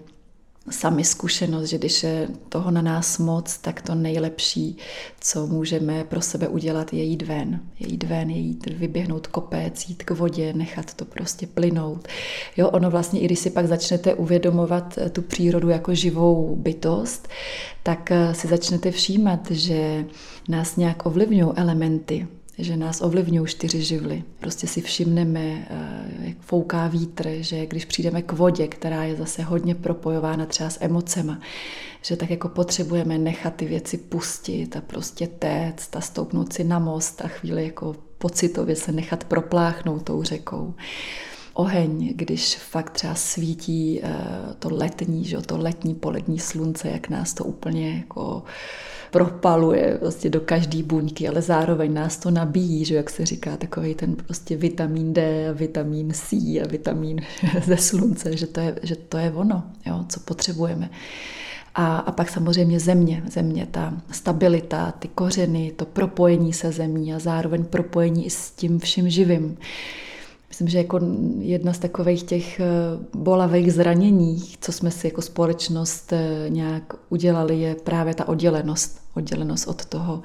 sami 0.70 1.04
zkušenost, 1.04 1.68
že 1.68 1.78
když 1.78 2.02
je 2.02 2.28
toho 2.48 2.70
na 2.70 2.82
nás 2.82 3.18
moc, 3.18 3.58
tak 3.58 3.82
to 3.82 3.94
nejlepší, 3.94 4.76
co 5.20 5.46
můžeme 5.46 6.04
pro 6.04 6.20
sebe 6.20 6.48
udělat, 6.48 6.92
je 6.92 7.02
jít 7.02 7.22
ven. 7.22 7.60
Je 7.80 7.88
jít 7.88 8.04
ven, 8.04 8.30
je 8.30 8.38
jít 8.38 8.66
vyběhnout 8.66 9.26
kopec, 9.26 9.88
jít 9.88 10.02
k 10.02 10.10
vodě, 10.10 10.52
nechat 10.52 10.94
to 10.94 11.04
prostě 11.04 11.46
plynout. 11.46 12.08
Jo, 12.56 12.68
ono 12.68 12.90
vlastně, 12.90 13.20
i 13.20 13.24
když 13.24 13.38
si 13.38 13.50
pak 13.50 13.66
začnete 13.66 14.14
uvědomovat 14.14 14.98
tu 15.12 15.22
přírodu 15.22 15.68
jako 15.68 15.94
živou 15.94 16.56
bytost, 16.56 17.28
tak 17.82 18.10
eh, 18.10 18.34
si 18.34 18.48
začnete 18.48 18.90
všímat, 18.90 19.50
že 19.50 20.04
nás 20.48 20.76
nějak 20.76 21.06
ovlivňují 21.06 21.52
elementy, 21.56 22.26
že 22.58 22.76
nás 22.76 23.00
ovlivňují 23.00 23.46
čtyři 23.46 23.82
živly. 23.82 24.22
Prostě 24.40 24.66
si 24.66 24.80
všimneme, 24.80 25.40
eh, 25.40 26.26
jak 26.28 26.36
fouká 26.40 26.88
vítr, 26.88 27.28
že 27.40 27.66
když 27.66 27.84
přijdeme 27.84 28.22
k 28.22 28.32
vodě, 28.32 28.68
která 28.68 29.04
je 29.04 29.16
zase 29.16 29.42
hodně 29.42 29.74
propojována 29.74 30.46
třeba 30.46 30.70
s 30.70 30.78
emocema, 30.80 31.40
že 32.02 32.16
tak 32.16 32.30
jako 32.30 32.48
potřebujeme 32.48 33.18
nechat 33.18 33.54
ty 33.54 33.64
věci 33.64 33.98
pustit 33.98 34.76
a 34.76 34.80
prostě 34.80 35.26
téct 35.26 35.96
a 35.96 36.00
stoupnout 36.00 36.52
si 36.52 36.64
na 36.64 36.78
most 36.78 37.22
a 37.24 37.28
chvíli 37.28 37.64
jako 37.64 37.96
pocitově 38.18 38.76
se 38.76 38.92
nechat 38.92 39.24
propláchnout 39.24 40.02
tou 40.02 40.22
řekou 40.22 40.74
oheň, 41.54 42.12
když 42.16 42.56
fakt 42.56 42.90
třeba 42.90 43.14
svítí 43.14 44.00
eh, 44.02 44.16
to 44.58 44.68
letní, 44.74 45.24
že 45.24 45.38
to 45.38 45.58
letní 45.58 45.94
polední 45.94 46.38
slunce, 46.38 46.88
jak 46.88 47.08
nás 47.08 47.34
to 47.34 47.44
úplně 47.44 47.96
jako 47.96 48.42
propaluje 49.10 49.96
prostě 50.00 50.30
do 50.30 50.40
každé 50.40 50.82
buňky, 50.82 51.28
ale 51.28 51.42
zároveň 51.42 51.94
nás 51.94 52.16
to 52.16 52.30
nabíjí, 52.30 52.84
že 52.84 52.94
jak 52.94 53.10
se 53.10 53.26
říká, 53.26 53.56
takový 53.56 53.94
ten 53.94 54.16
prostě 54.16 54.56
vitamin 54.56 55.12
D, 55.12 55.48
vitamin 55.52 56.12
C 56.12 56.36
a 56.36 56.66
vitamin 56.66 57.20
ze 57.64 57.76
slunce, 57.76 58.36
že 58.36 58.46
to 58.46 58.60
je, 58.60 58.78
že 58.82 58.96
to 58.96 59.18
je 59.18 59.32
ono, 59.32 59.62
jo, 59.86 60.04
co 60.08 60.20
potřebujeme. 60.20 60.90
A, 61.74 61.96
a 61.96 62.12
pak 62.12 62.28
samozřejmě 62.28 62.80
země, 62.80 63.22
země, 63.30 63.66
ta 63.70 63.94
stabilita, 64.10 64.92
ty 64.98 65.08
kořeny, 65.08 65.72
to 65.76 65.84
propojení 65.84 66.52
se 66.52 66.72
zemí 66.72 67.14
a 67.14 67.18
zároveň 67.18 67.64
propojení 67.64 68.26
i 68.26 68.30
s 68.30 68.50
tím 68.50 68.78
vším 68.78 69.10
živým. 69.10 69.56
Myslím, 70.54 70.68
že 70.68 70.78
jako 70.78 71.00
jedna 71.38 71.72
z 71.72 71.78
takových 71.78 72.22
těch 72.22 72.60
eh, 72.60 72.66
bolavých 73.16 73.72
zranění, 73.72 74.42
co 74.60 74.72
jsme 74.72 74.90
si 74.90 75.06
jako 75.06 75.22
společnost 75.22 76.12
eh, 76.12 76.46
nějak 76.48 76.94
udělali, 77.08 77.60
je 77.60 77.74
právě 77.74 78.14
ta 78.14 78.28
oddělenost. 78.28 79.00
Oddělenost 79.14 79.68
od 79.68 79.84
toho 79.84 80.22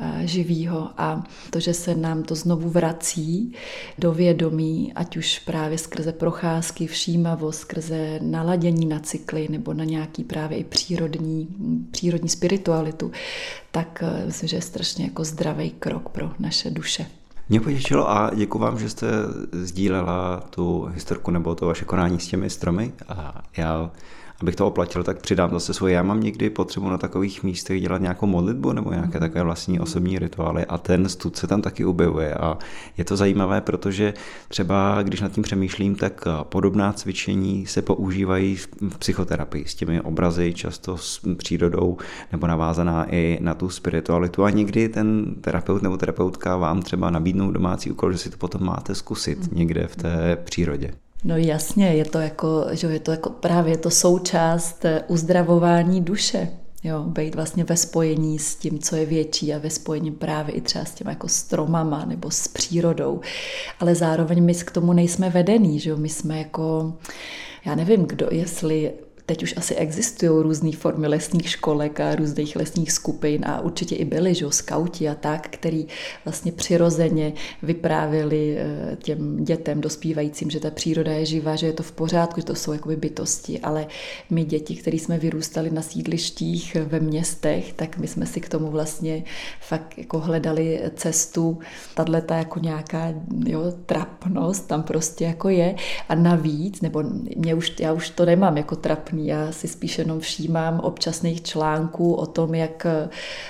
eh, 0.00 0.26
živýho 0.26 0.90
a 0.96 1.24
to, 1.50 1.60
že 1.60 1.74
se 1.74 1.94
nám 1.94 2.22
to 2.22 2.34
znovu 2.34 2.68
vrací 2.68 3.52
do 3.98 4.12
vědomí, 4.12 4.92
ať 4.94 5.16
už 5.16 5.38
právě 5.38 5.78
skrze 5.78 6.12
procházky, 6.12 6.86
všímavost, 6.86 7.60
skrze 7.60 8.18
naladění 8.22 8.86
na 8.86 9.00
cykly 9.00 9.46
nebo 9.50 9.74
na 9.74 9.84
nějaký 9.84 10.24
právě 10.24 10.58
i 10.58 10.64
přírodní, 10.64 11.48
přírodní 11.90 12.28
spiritualitu, 12.28 13.12
tak 13.70 14.04
myslím, 14.26 14.48
že 14.48 14.56
je 14.56 14.62
strašně 14.62 15.04
jako 15.04 15.24
zdravý 15.24 15.70
krok 15.70 16.08
pro 16.08 16.30
naše 16.38 16.70
duše. 16.70 17.06
Mě 17.48 17.60
potěšilo 17.60 18.10
a 18.10 18.30
děkuji 18.34 18.58
vám, 18.58 18.78
že 18.78 18.88
jste 18.88 19.06
sdílela 19.52 20.40
tu 20.50 20.88
historku 20.94 21.30
nebo 21.30 21.54
to 21.54 21.66
vaše 21.66 21.84
konání 21.84 22.20
s 22.20 22.28
těmi 22.28 22.50
stromy. 22.50 22.92
A 23.08 23.42
já 23.56 23.90
abych 24.40 24.56
to 24.56 24.66
oplatil, 24.66 25.02
tak 25.02 25.20
přidám 25.20 25.50
zase 25.50 25.74
svoje. 25.74 25.94
Já 25.94 26.02
mám 26.02 26.20
někdy 26.20 26.50
potřebu 26.50 26.88
na 26.88 26.98
takových 26.98 27.42
místech 27.42 27.80
dělat 27.80 28.00
nějakou 28.00 28.26
modlitbu 28.26 28.72
nebo 28.72 28.92
nějaké 28.92 29.18
takové 29.18 29.42
vlastní 29.42 29.80
osobní 29.80 30.18
rituály 30.18 30.66
a 30.66 30.78
ten 30.78 31.08
stud 31.08 31.36
se 31.36 31.46
tam 31.46 31.62
taky 31.62 31.84
objevuje. 31.84 32.34
A 32.34 32.58
je 32.96 33.04
to 33.04 33.16
zajímavé, 33.16 33.60
protože 33.60 34.14
třeba 34.48 35.02
když 35.02 35.20
nad 35.20 35.32
tím 35.32 35.42
přemýšlím, 35.42 35.94
tak 35.94 36.24
podobná 36.42 36.92
cvičení 36.92 37.66
se 37.66 37.82
používají 37.82 38.56
v 38.56 38.98
psychoterapii 38.98 39.64
s 39.66 39.74
těmi 39.74 40.00
obrazy, 40.00 40.54
často 40.54 40.96
s 40.96 41.20
přírodou 41.36 41.96
nebo 42.32 42.46
navázaná 42.46 43.06
i 43.14 43.38
na 43.40 43.54
tu 43.54 43.68
spiritualitu. 43.68 44.44
A 44.44 44.50
někdy 44.50 44.88
ten 44.88 45.34
terapeut 45.40 45.82
nebo 45.82 45.96
terapeutka 45.96 46.56
vám 46.56 46.82
třeba 46.82 47.10
nabídnou 47.10 47.50
domácí 47.50 47.90
úkol, 47.90 48.12
že 48.12 48.18
si 48.18 48.30
to 48.30 48.36
potom 48.36 48.64
máte 48.64 48.94
zkusit 48.94 49.52
někde 49.52 49.86
v 49.86 49.96
té 49.96 50.36
přírodě. 50.44 50.90
No 51.24 51.36
jasně, 51.36 51.86
je 51.86 52.04
to 52.04 52.18
jako, 52.18 52.66
že 52.72 52.86
je 52.86 53.00
to 53.00 53.10
jako 53.10 53.30
právě 53.30 53.78
to 53.78 53.90
součást 53.90 54.84
eh, 54.84 55.02
uzdravování 55.08 56.00
duše. 56.00 56.48
Jo, 56.84 57.02
být 57.02 57.34
vlastně 57.34 57.64
ve 57.64 57.76
spojení 57.76 58.38
s 58.38 58.56
tím, 58.56 58.78
co 58.78 58.96
je 58.96 59.06
větší 59.06 59.54
a 59.54 59.58
ve 59.58 59.70
spojení 59.70 60.10
právě 60.10 60.54
i 60.54 60.60
třeba 60.60 60.84
s 60.84 60.94
těma 60.94 61.10
jako 61.10 61.28
stromama 61.28 62.04
nebo 62.04 62.30
s 62.30 62.48
přírodou. 62.48 63.20
Ale 63.80 63.94
zároveň 63.94 64.44
my 64.44 64.54
k 64.54 64.70
tomu 64.70 64.92
nejsme 64.92 65.30
vedení, 65.30 65.80
že 65.80 65.90
jo? 65.90 65.96
my 65.96 66.08
jsme 66.08 66.38
jako, 66.38 66.94
já 67.64 67.74
nevím, 67.74 68.04
kdo, 68.04 68.28
jestli 68.30 68.92
Teď 69.28 69.42
už 69.42 69.54
asi 69.56 69.74
existují 69.74 70.42
různé 70.42 70.72
formy 70.72 71.06
lesních 71.06 71.50
školek 71.50 72.00
a 72.00 72.14
různých 72.14 72.56
lesních 72.56 72.92
skupin 72.92 73.44
a 73.44 73.60
určitě 73.60 73.96
i 73.96 74.04
byli, 74.04 74.34
že 74.34 74.46
skauti 74.50 75.08
a 75.08 75.14
tak, 75.14 75.48
který 75.48 75.86
vlastně 76.24 76.52
přirozeně 76.52 77.32
vyprávěli 77.62 78.56
eh, 78.58 78.96
těm 78.96 79.44
dětem 79.44 79.80
dospívajícím, 79.80 80.50
že 80.50 80.60
ta 80.60 80.70
příroda 80.70 81.12
je 81.12 81.26
živá, 81.26 81.56
že 81.56 81.66
je 81.66 81.72
to 81.72 81.82
v 81.82 81.92
pořádku, 81.92 82.40
že 82.40 82.46
to 82.46 82.54
jsou 82.54 82.72
jakoby 82.72 82.96
bytosti, 82.96 83.60
ale 83.60 83.86
my 84.30 84.44
děti, 84.44 84.76
který 84.76 84.98
jsme 84.98 85.18
vyrůstali 85.18 85.70
na 85.70 85.82
sídlištích 85.82 86.74
ve 86.74 87.00
městech, 87.00 87.72
tak 87.72 87.98
my 87.98 88.08
jsme 88.08 88.26
si 88.26 88.40
k 88.40 88.48
tomu 88.48 88.70
vlastně 88.70 89.24
fakt 89.60 89.98
jako 89.98 90.18
hledali 90.18 90.80
cestu, 90.96 91.58
tato 91.94 92.34
jako 92.34 92.58
nějaká 92.58 93.14
jo, 93.46 93.72
trapnost 93.86 94.66
tam 94.66 94.82
prostě 94.82 95.24
jako 95.24 95.48
je. 95.48 95.74
A 96.08 96.14
navíc, 96.14 96.80
nebo 96.80 97.02
mě 97.36 97.54
už, 97.54 97.72
já 97.80 97.92
už 97.92 98.10
to 98.10 98.24
nemám 98.24 98.56
jako 98.56 98.76
trapný, 98.76 99.17
špatný. 99.18 99.26
Já 99.26 99.52
si 99.52 99.68
spíš 99.68 99.98
jenom 99.98 100.20
všímám 100.20 100.80
občasných 100.80 101.42
článků 101.42 102.14
o 102.14 102.26
tom, 102.26 102.54
jak 102.54 102.86
eh, 102.86 103.08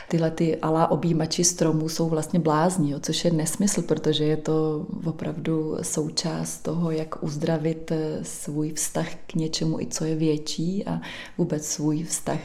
tyhle 0.09 0.31
ty 0.31 0.57
alá 0.57 0.91
objímači 0.91 1.45
stromů 1.45 1.89
jsou 1.89 2.09
vlastně 2.09 2.41
blázni, 2.41 2.91
jo, 2.91 3.01
což 3.01 3.25
je 3.25 3.31
nesmysl, 3.31 3.83
protože 3.83 4.25
je 4.25 4.37
to 4.37 4.87
opravdu 5.05 5.77
součást 5.83 6.59
toho, 6.63 6.91
jak 6.91 7.23
uzdravit 7.23 7.91
eh, 7.91 8.19
svůj 8.23 8.73
vztah 8.73 9.09
k 9.27 9.35
něčemu, 9.35 9.81
i 9.81 9.87
co 9.87 10.05
je 10.05 10.17
větší 10.17 10.87
a 10.87 11.01
vůbec 11.39 11.67
svůj 11.67 12.05
vztah 12.05 12.41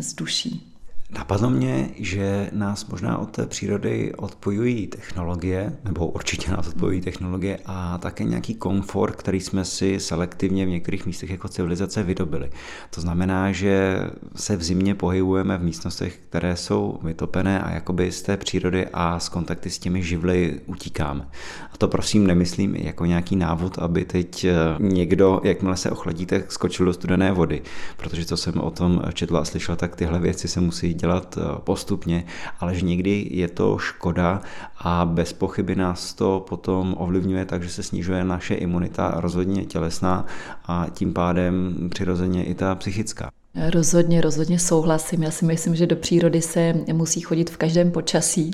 s 0.00 0.14
duší. 0.14 0.71
Napadlo 1.14 1.50
mě, 1.50 1.88
že 1.96 2.50
nás 2.52 2.86
možná 2.86 3.18
od 3.18 3.30
té 3.30 3.46
přírody 3.46 4.12
odpojují 4.16 4.86
technologie, 4.86 5.76
nebo 5.84 6.06
určitě 6.06 6.50
nás 6.50 6.68
odpojují 6.68 7.00
technologie 7.00 7.58
a 7.66 7.98
také 7.98 8.24
nějaký 8.24 8.54
komfort, 8.54 9.16
který 9.16 9.40
jsme 9.40 9.64
si 9.64 10.00
selektivně 10.00 10.66
v 10.66 10.68
některých 10.68 11.06
místech 11.06 11.30
jako 11.30 11.48
civilizace 11.48 12.02
vydobili. 12.02 12.50
To 12.90 13.00
znamená, 13.00 13.52
že 13.52 14.00
se 14.36 14.56
v 14.56 14.62
zimě 14.62 14.94
pohybujeme 14.94 15.58
v 15.58 15.62
místnostech, 15.62 16.18
které 16.28 16.56
jsou 16.56 16.98
vytopené 17.02 17.60
a 17.60 17.70
jakoby 17.70 18.12
z 18.12 18.22
té 18.22 18.36
přírody 18.36 18.86
a 18.92 19.18
z 19.18 19.28
kontakty 19.28 19.70
s 19.70 19.78
těmi 19.78 20.02
živly 20.02 20.60
utíkáme. 20.66 21.28
A 21.72 21.76
to 21.78 21.88
prosím 21.88 22.26
nemyslím 22.26 22.76
jako 22.76 23.06
nějaký 23.06 23.36
návod, 23.36 23.78
aby 23.78 24.04
teď 24.04 24.44
eh, 24.44 24.54
někdo, 24.78 25.40
jakmile 25.44 25.76
se 25.76 25.90
ochladíte, 25.90 26.44
skočil 26.48 26.86
do 26.86 26.92
studené 26.92 27.32
vody, 27.32 27.62
protože 27.96 28.24
co 28.24 28.36
jsem 28.36 28.60
o 28.60 28.70
tom 28.70 29.02
četl 29.14 29.36
a 29.36 29.44
slyšel, 29.44 29.76
tak 29.76 29.96
tyhle 29.96 30.18
věci 30.18 30.48
se 30.48 30.60
musí 30.60 30.94
dělat 31.02 31.38
eh, 31.38 31.60
postupně, 31.64 32.24
ale 32.60 32.74
že 32.74 32.86
někdy 32.86 33.28
je 33.30 33.48
to 33.48 33.78
škoda 33.78 34.40
a 34.78 35.04
bez 35.04 35.32
pochyby 35.32 35.74
nás 35.74 36.14
to 36.14 36.46
potom 36.48 36.94
ovlivňuje 36.98 37.44
tak, 37.44 37.62
že 37.62 37.70
se 37.70 37.82
snižuje 37.82 38.24
naše 38.24 38.54
imunita 38.54 39.12
rozhodně 39.16 39.64
tělesná 39.64 40.26
a 40.66 40.86
tím 40.92 41.12
pádem 41.12 41.74
přirozeně 41.90 42.44
i 42.44 42.54
ta 42.54 42.74
psychická. 42.74 43.41
Rozhodně, 43.54 44.20
rozhodně 44.20 44.58
souhlasím. 44.58 45.22
Já 45.22 45.30
si 45.30 45.44
myslím, 45.44 45.74
že 45.74 45.86
do 45.86 45.96
přírody 45.96 46.42
se 46.42 46.74
musí 46.92 47.20
chodit 47.20 47.50
v 47.50 47.56
každém 47.56 47.90
počasí 47.90 48.50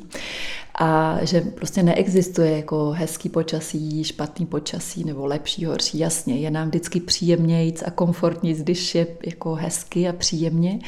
a 0.79 1.19
že 1.23 1.41
prostě 1.41 1.83
neexistuje 1.83 2.57
jako 2.57 2.91
hezký 2.91 3.29
počasí, 3.29 4.05
špatný 4.05 4.47
počasí 4.47 5.05
nebo 5.05 5.27
lepší, 5.27 5.65
horší. 5.65 5.99
Jasně, 5.99 6.37
je 6.37 6.51
nám 6.51 6.69
vždycky 6.69 7.01
příjemnějíc 7.01 7.83
a 7.87 7.91
komfortnějíc, 7.91 8.63
když 8.63 8.95
je 8.95 9.07
jako 9.27 9.55
hezky 9.55 10.09
a 10.09 10.13
příjemně, 10.13 10.79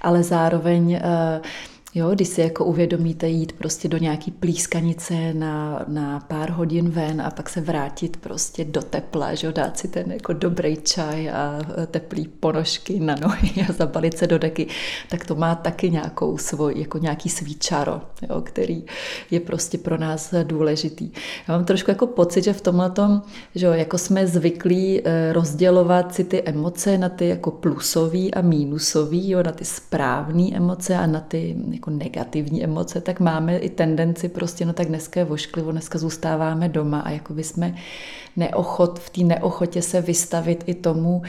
ale 0.00 0.22
zároveň 0.22 0.94
uh, 0.94 1.46
Jo, 1.94 2.10
když 2.10 2.28
si 2.28 2.40
jako 2.40 2.64
uvědomíte 2.64 3.28
jít 3.28 3.52
prostě 3.52 3.88
do 3.88 3.98
nějaký 3.98 4.30
plískanice 4.30 5.34
na, 5.34 5.84
na 5.88 6.20
pár 6.20 6.50
hodin 6.50 6.90
ven 6.90 7.20
a 7.20 7.30
pak 7.30 7.48
se 7.48 7.60
vrátit 7.60 8.16
prostě 8.16 8.64
do 8.64 8.82
tepla, 8.82 9.34
že 9.34 9.52
dát 9.52 9.78
si 9.78 9.88
ten 9.88 10.12
jako 10.12 10.32
dobrý 10.32 10.76
čaj 10.76 11.30
a 11.30 11.58
teplý 11.86 12.28
ponožky 12.28 13.00
na 13.00 13.14
nohy 13.20 13.66
a 13.68 13.72
zabalit 13.72 14.18
se 14.18 14.26
do 14.26 14.38
deky, 14.38 14.66
tak 15.10 15.26
to 15.26 15.34
má 15.34 15.54
taky 15.54 15.90
nějakou 15.90 16.38
svoj, 16.38 16.74
jako 16.76 16.98
nějaký 16.98 17.28
svý 17.28 17.54
čaro, 17.54 18.00
jo, 18.30 18.40
který 18.40 18.84
je 19.30 19.40
prostě 19.40 19.78
pro 19.78 19.98
nás 19.98 20.34
důležitý. 20.42 21.10
Já 21.48 21.56
mám 21.56 21.64
trošku 21.64 21.90
jako 21.90 22.06
pocit, 22.06 22.44
že 22.44 22.52
v 22.52 22.60
tomhle 22.60 22.90
tom, 22.90 23.22
že 23.54 23.66
jo, 23.66 23.72
jako 23.72 23.98
jsme 23.98 24.26
zvyklí 24.26 25.00
eh, 25.04 25.32
rozdělovat 25.32 26.14
si 26.14 26.24
ty 26.24 26.42
emoce 26.42 26.98
na 26.98 27.08
ty 27.08 27.28
jako 27.28 27.50
plusový 27.50 28.34
a 28.34 28.40
mínusový, 28.40 29.30
jo, 29.30 29.42
na 29.42 29.52
ty 29.52 29.64
správné 29.64 30.48
emoce 30.54 30.96
a 30.96 31.06
na 31.06 31.20
ty 31.20 31.56
jako 31.82 31.90
negativní 31.90 32.64
emoce, 32.64 33.00
tak 33.00 33.20
máme 33.20 33.58
i 33.58 33.70
tendenci 33.70 34.28
prostě, 34.28 34.66
no 34.66 34.72
tak 34.72 34.88
dneska 34.88 35.20
je 35.20 35.24
vošklivo, 35.24 35.72
dneska 35.72 35.98
zůstáváme 35.98 36.68
doma 36.68 37.00
a 37.00 37.10
jako 37.10 37.34
by 37.34 37.44
jsme 37.44 37.74
neochot, 38.36 38.98
v 38.98 39.10
té 39.10 39.20
neochotě 39.20 39.82
se 39.82 40.00
vystavit 40.00 40.64
i 40.66 40.74
tomu 40.74 41.22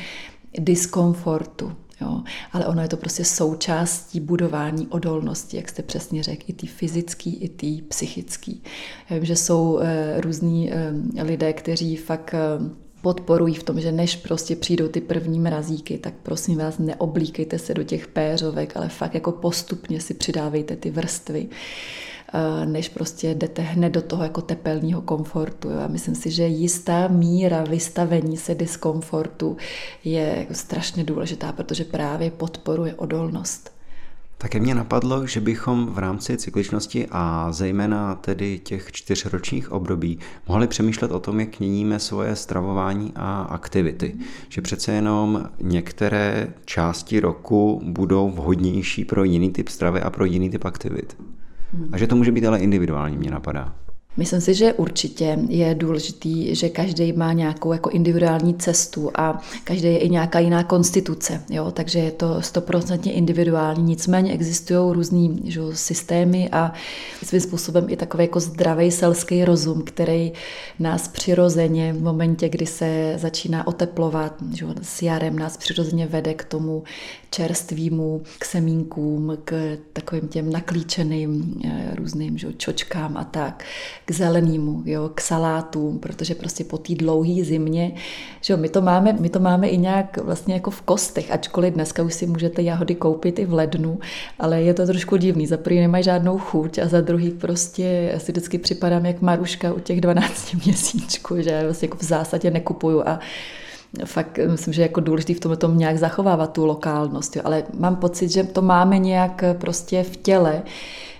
diskomfortu. 0.60 1.72
Jo. 2.02 2.22
Ale 2.52 2.66
ono 2.66 2.82
je 2.82 2.88
to 2.88 2.98
prostě 2.98 3.26
součástí 3.26 4.20
budování 4.20 4.88
odolnosti, 4.88 5.58
jak 5.58 5.70
jste 5.70 5.84
přesně 5.84 6.24
řekl, 6.24 6.44
i 6.48 6.54
ty 6.54 6.68
fyzický, 6.68 7.36
i 7.36 7.50
ty 7.50 7.82
psychický. 7.88 8.64
Já 9.10 9.16
vím, 9.16 9.26
že 9.26 9.36
jsou 9.36 9.80
e, 9.80 10.22
různí 10.22 10.74
e, 10.74 10.94
lidé, 11.24 11.54
kteří 11.54 11.96
fakt 11.96 12.34
e, 12.34 12.40
podporují 13.04 13.56
v 13.56 13.64
tom, 13.64 13.82
že 13.82 13.92
než 13.92 14.16
prostě 14.16 14.56
přijdou 14.56 14.88
ty 14.88 15.02
první 15.02 15.40
mrazíky, 15.40 15.98
tak 15.98 16.14
prosím 16.24 16.58
vás, 16.58 16.78
neoblíkejte 16.78 17.60
se 17.60 17.74
do 17.74 17.84
těch 17.84 18.08
péřovek, 18.08 18.78
ale 18.78 18.90
fakt 18.90 19.14
jako 19.14 19.32
postupně 19.32 20.02
si 20.02 20.14
přidávejte 20.14 20.76
ty 20.76 20.92
vrstvy 20.92 21.48
eh, 22.34 22.66
než 22.66 22.90
prostě 22.90 23.36
jdete 23.36 23.62
hned 23.62 23.90
do 23.90 24.02
toho 24.02 24.24
jako 24.24 24.42
tepelního 24.42 25.02
komfortu. 25.02 25.70
Já 25.70 25.88
myslím 25.88 26.16
si, 26.16 26.32
že 26.32 26.48
jistá 26.48 27.08
míra 27.08 27.64
vystavení 27.64 28.38
se 28.38 28.56
diskomfortu 28.56 29.58
je 30.04 30.48
strašně 30.52 31.04
důležitá, 31.04 31.52
protože 31.52 31.84
právě 31.84 32.32
podporuje 32.32 32.96
odolnost. 32.96 33.73
Také 34.44 34.60
mě 34.60 34.76
napadlo, 34.76 35.28
že 35.28 35.42
bychom 35.42 35.88
v 35.94 35.98
rámci 35.98 36.38
cykličnosti 36.38 37.08
a 37.12 37.52
zejména 37.52 38.16
tedy 38.16 38.60
těch 38.60 38.92
čtyřročních 38.92 39.72
období 39.72 40.20
mohli 40.48 40.68
přemýšlet 40.68 41.12
o 41.12 41.20
tom, 41.20 41.40
jak 41.40 41.60
měníme 41.60 42.00
svoje 42.00 42.36
stravování 42.36 43.12
a 43.16 43.42
aktivity. 43.42 44.16
Že 44.50 44.62
přece 44.62 44.92
jenom 44.92 45.50
některé 45.62 46.54
části 46.66 47.20
roku 47.20 47.82
budou 47.86 48.32
vhodnější 48.32 49.06
pro 49.06 49.24
jiný 49.24 49.52
typ 49.52 49.70
stravy 49.70 50.02
a 50.02 50.10
pro 50.10 50.26
jiný 50.26 50.50
typ 50.50 50.66
aktivit. 50.66 51.18
A 51.92 51.98
že 51.98 52.08
to 52.08 52.16
může 52.16 52.32
být 52.32 52.46
ale 52.46 52.60
individuální, 52.60 53.18
mě 53.18 53.32
napadá. 53.32 53.76
Myslím 54.18 54.42
si, 54.42 54.54
že 54.54 54.74
určitě 54.74 55.40
je 55.50 55.76
důležitý, 55.76 56.56
že 56.56 56.70
každý 56.70 57.14
má 57.14 57.34
nějakou 57.34 57.74
jako 57.74 57.90
individuální 57.90 58.56
cestu 58.56 59.12
a 59.16 59.42
každý 59.64 59.88
je 59.88 59.98
i 59.98 60.10
nějaká 60.10 60.40
jiná 60.40 60.64
konstituce, 60.64 61.44
jo? 61.50 61.72
takže 61.72 62.00
je 62.00 62.12
to 62.12 62.42
stoprocentně 62.42 63.14
individuální. 63.14 63.84
Nicméně 63.84 64.34
existují 64.34 64.94
různý 64.94 65.42
že, 65.46 65.62
systémy 65.74 66.50
a 66.52 66.74
svým 67.24 67.42
způsobem 67.42 67.86
i 67.90 67.98
takový 67.98 68.24
jako 68.24 68.40
zdravý 68.40 68.92
selský 68.92 69.46
rozum, 69.46 69.82
který 69.82 70.32
nás 70.80 71.08
přirozeně 71.08 71.94
v 71.94 72.02
momentě, 72.02 72.50
kdy 72.50 72.66
se 72.66 73.14
začíná 73.18 73.68
oteplovat, 73.68 74.36
že, 74.54 74.66
s 74.82 75.02
jarem 75.02 75.40
nás 75.40 75.58
přirozeně 75.58 76.08
vede 76.08 76.34
k 76.34 76.44
tomu 76.44 76.84
čerstvýmu, 77.30 78.22
k 78.40 78.46
semínkům, 78.46 79.38
k 79.46 79.78
takovým 79.94 80.28
těm 80.28 80.52
naklíčeným 80.52 81.62
eh, 81.66 81.96
různým 81.96 82.38
že, 82.38 82.54
čočkám 82.54 83.18
a 83.18 83.24
tak 83.24 83.64
k 84.06 84.12
zelenému, 84.12 84.84
jo, 84.86 85.12
k 85.16 85.22
salátům, 85.22 86.00
protože 86.00 86.36
prostě 86.36 86.64
po 86.64 86.78
té 86.78 86.96
dlouhé 86.96 87.44
zimě, 87.44 87.92
že 88.42 88.54
jo, 88.54 88.58
my 88.58 88.70
to, 88.70 88.82
máme, 88.82 89.14
my 89.14 89.30
to 89.30 89.40
máme 89.40 89.68
i 89.68 89.78
nějak 89.78 90.18
vlastně 90.18 90.54
jako 90.54 90.72
v 90.72 90.82
kostech, 90.82 91.32
ačkoliv 91.32 91.74
dneska 91.74 92.04
už 92.04 92.14
si 92.14 92.28
můžete 92.28 92.62
jahody 92.62 92.96
koupit 92.96 93.40
i 93.40 93.46
v 93.46 93.54
lednu, 93.54 94.00
ale 94.40 94.62
je 94.62 94.74
to 94.74 94.86
trošku 94.86 95.18
divný. 95.18 95.48
Za 95.48 95.58
prvý 95.58 95.80
nemají 95.80 96.04
žádnou 96.04 96.38
chuť 96.38 96.80
a 96.80 96.88
za 96.88 97.02
druhý 97.02 97.32
prostě 97.32 98.16
si 98.18 98.32
vždycky 98.32 98.58
připadám 98.58 99.06
jak 99.06 99.22
Maruška 99.22 99.74
u 99.74 99.80
těch 99.80 100.02
12 100.02 100.54
měsíčků, 100.66 101.42
že 101.42 101.62
vlastně 101.64 101.86
jako 101.86 101.98
v 101.98 102.04
zásadě 102.04 102.52
nekupuju 102.52 103.04
a 103.06 103.20
fakt 104.06 104.40
myslím, 104.52 104.74
že 104.74 104.82
jako 104.82 105.02
důležité 105.02 105.34
v 105.34 105.40
tomhle 105.40 105.58
tom 105.58 105.78
nějak 105.78 105.98
zachovávat 105.98 106.54
tu 106.54 106.66
lokálnost, 106.66 107.36
jo. 107.36 107.42
ale 107.46 107.64
mám 107.78 107.96
pocit, 107.96 108.30
že 108.30 108.44
to 108.44 108.62
máme 108.62 108.98
nějak 108.98 109.44
prostě 109.58 110.04
v 110.04 110.18
těle, 110.18 110.64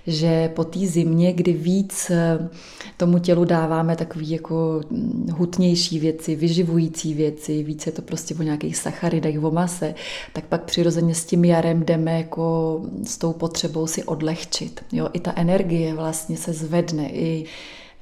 že 0.08 0.50
po 0.50 0.64
té 0.64 0.80
zimě, 0.80 1.34
kdy 1.34 1.54
víc 1.54 2.10
eh, 2.10 2.50
tomu 2.98 3.20
tělu 3.20 3.46
dáváme 3.46 3.96
takový 3.96 4.30
jako 4.30 4.82
hm, 4.92 5.28
hutnější 5.32 6.00
věci, 6.00 6.36
vyživující 6.36 7.14
věci, 7.14 7.64
více 7.64 7.90
je 7.90 7.94
to 7.94 8.02
prostě 8.02 8.36
o 8.36 8.44
nějakých 8.44 8.78
sacharidech, 8.78 9.44
o 9.44 9.52
mase, 9.52 9.96
tak 10.34 10.46
pak 10.46 10.64
přirozeně 10.64 11.16
s 11.16 11.26
tím 11.26 11.46
jarem 11.46 11.84
jdeme 11.84 12.18
jako 12.18 12.82
s 13.04 13.18
tou 13.18 13.34
potřebou 13.34 13.88
si 13.88 14.04
odlehčit. 14.04 14.86
Jo, 14.92 15.10
I 15.14 15.20
ta 15.20 15.34
energie 15.36 15.94
vlastně 15.94 16.38
se 16.38 16.54
zvedne, 16.54 17.10
i 17.10 17.46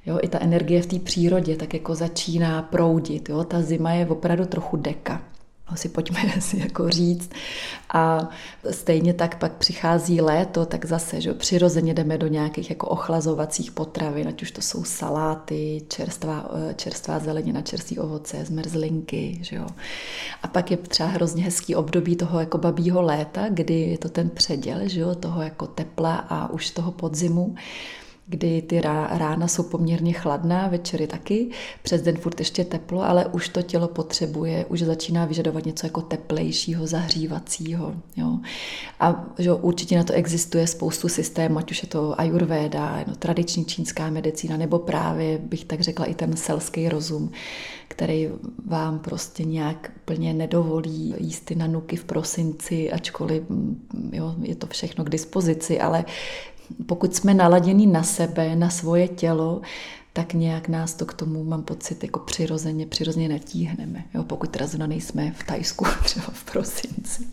Jo, 0.05 0.19
I 0.21 0.27
ta 0.27 0.39
energie 0.41 0.81
v 0.81 0.85
té 0.85 0.99
přírodě 0.99 1.55
tak 1.55 1.73
jako 1.73 1.95
začíná 1.95 2.61
proudit. 2.61 3.29
Jo. 3.29 3.43
Ta 3.43 3.61
zima 3.61 3.91
je 3.91 4.07
opravdu 4.07 4.45
trochu 4.45 4.77
deka 4.77 5.21
si 5.75 5.89
pojďme 5.89 6.31
si 6.41 6.59
jako 6.59 6.89
říct. 6.89 7.29
A 7.93 8.29
stejně 8.71 9.13
tak 9.13 9.39
pak 9.39 9.51
přichází 9.51 10.21
léto, 10.21 10.65
tak 10.65 10.85
zase, 10.85 11.21
že 11.21 11.33
přirozeně 11.33 11.93
jdeme 11.93 12.17
do 12.17 12.27
nějakých 12.27 12.69
jako 12.69 12.87
ochlazovacích 12.87 13.71
potravin, 13.71 14.27
ať 14.27 14.41
už 14.41 14.51
to 14.51 14.61
jsou 14.61 14.83
saláty, 14.83 15.81
čerstvá, 15.87 16.49
čerstvá 16.75 17.19
zelenina, 17.19 17.61
čerstvý 17.61 17.99
ovoce, 17.99 18.45
zmrzlinky, 18.45 19.39
že 19.41 19.55
jo. 19.55 19.67
A 20.43 20.47
pak 20.47 20.71
je 20.71 20.77
třeba 20.77 21.09
hrozně 21.09 21.43
hezký 21.43 21.75
období 21.75 22.15
toho 22.15 22.39
jako 22.39 22.57
babího 22.57 23.01
léta, 23.01 23.49
kdy 23.49 23.79
je 23.79 23.97
to 23.97 24.09
ten 24.09 24.29
předěl, 24.29 24.79
že 24.83 24.99
jo, 24.99 25.15
toho 25.15 25.41
jako 25.41 25.67
tepla 25.67 26.15
a 26.15 26.51
už 26.51 26.69
toho 26.69 26.91
podzimu 26.91 27.55
kdy 28.31 28.61
ty 28.61 28.81
rána 28.81 29.47
jsou 29.47 29.63
poměrně 29.63 30.13
chladná, 30.13 30.67
večery 30.67 31.07
taky, 31.07 31.49
přes 31.83 32.01
den 32.01 32.17
furt 32.17 32.39
ještě 32.39 32.65
teplo, 32.65 33.03
ale 33.03 33.25
už 33.25 33.49
to 33.49 33.61
tělo 33.61 33.87
potřebuje, 33.87 34.65
už 34.65 34.81
začíná 34.81 35.25
vyžadovat 35.25 35.65
něco 35.65 35.85
jako 35.85 36.01
teplejšího, 36.01 36.87
zahřívacího. 36.87 37.93
Jo. 38.17 38.39
A 38.99 39.25
že 39.39 39.53
určitě 39.53 39.97
na 39.97 40.03
to 40.03 40.13
existuje 40.13 40.67
spoustu 40.67 41.09
systémů, 41.09 41.57
ať 41.57 41.71
už 41.71 41.83
je 41.83 41.89
to 41.89 42.19
ayurveda, 42.21 43.03
no, 43.07 43.15
tradiční 43.15 43.65
čínská 43.65 44.09
medicína, 44.09 44.57
nebo 44.57 44.79
právě, 44.79 45.37
bych 45.37 45.65
tak 45.65 45.81
řekla, 45.81 46.05
i 46.05 46.13
ten 46.13 46.37
selský 46.37 46.89
rozum, 46.89 47.31
který 47.87 48.29
vám 48.65 48.99
prostě 48.99 49.43
nějak 49.43 49.91
úplně 50.01 50.33
nedovolí 50.33 51.15
jíst 51.17 51.45
ty 51.45 51.55
nanuky 51.55 51.95
v 51.95 52.03
prosinci, 52.03 52.91
ačkoliv 52.91 53.43
jo, 54.11 54.35
je 54.41 54.55
to 54.55 54.67
všechno 54.67 55.03
k 55.03 55.09
dispozici, 55.09 55.79
ale 55.79 56.05
pokud 56.85 57.15
jsme 57.15 57.33
naladěni 57.33 57.87
na 57.87 58.03
sebe, 58.03 58.55
na 58.55 58.69
svoje 58.69 59.07
tělo, 59.07 59.61
tak 60.13 60.33
nějak 60.33 60.67
nás 60.67 60.93
to 60.93 61.05
k 61.05 61.13
tomu, 61.13 61.43
mám 61.43 61.63
pocit, 61.63 62.03
jako 62.03 62.19
přirozeně, 62.19 62.85
přirozeně 62.85 63.29
natíhneme. 63.29 64.03
Jo, 64.13 64.23
pokud 64.23 64.49
teda 64.49 64.87
nejsme 64.87 65.31
v 65.31 65.43
Tajsku 65.43 65.85
třeba 66.03 66.27
v 66.33 66.43
prosinci. 66.51 67.27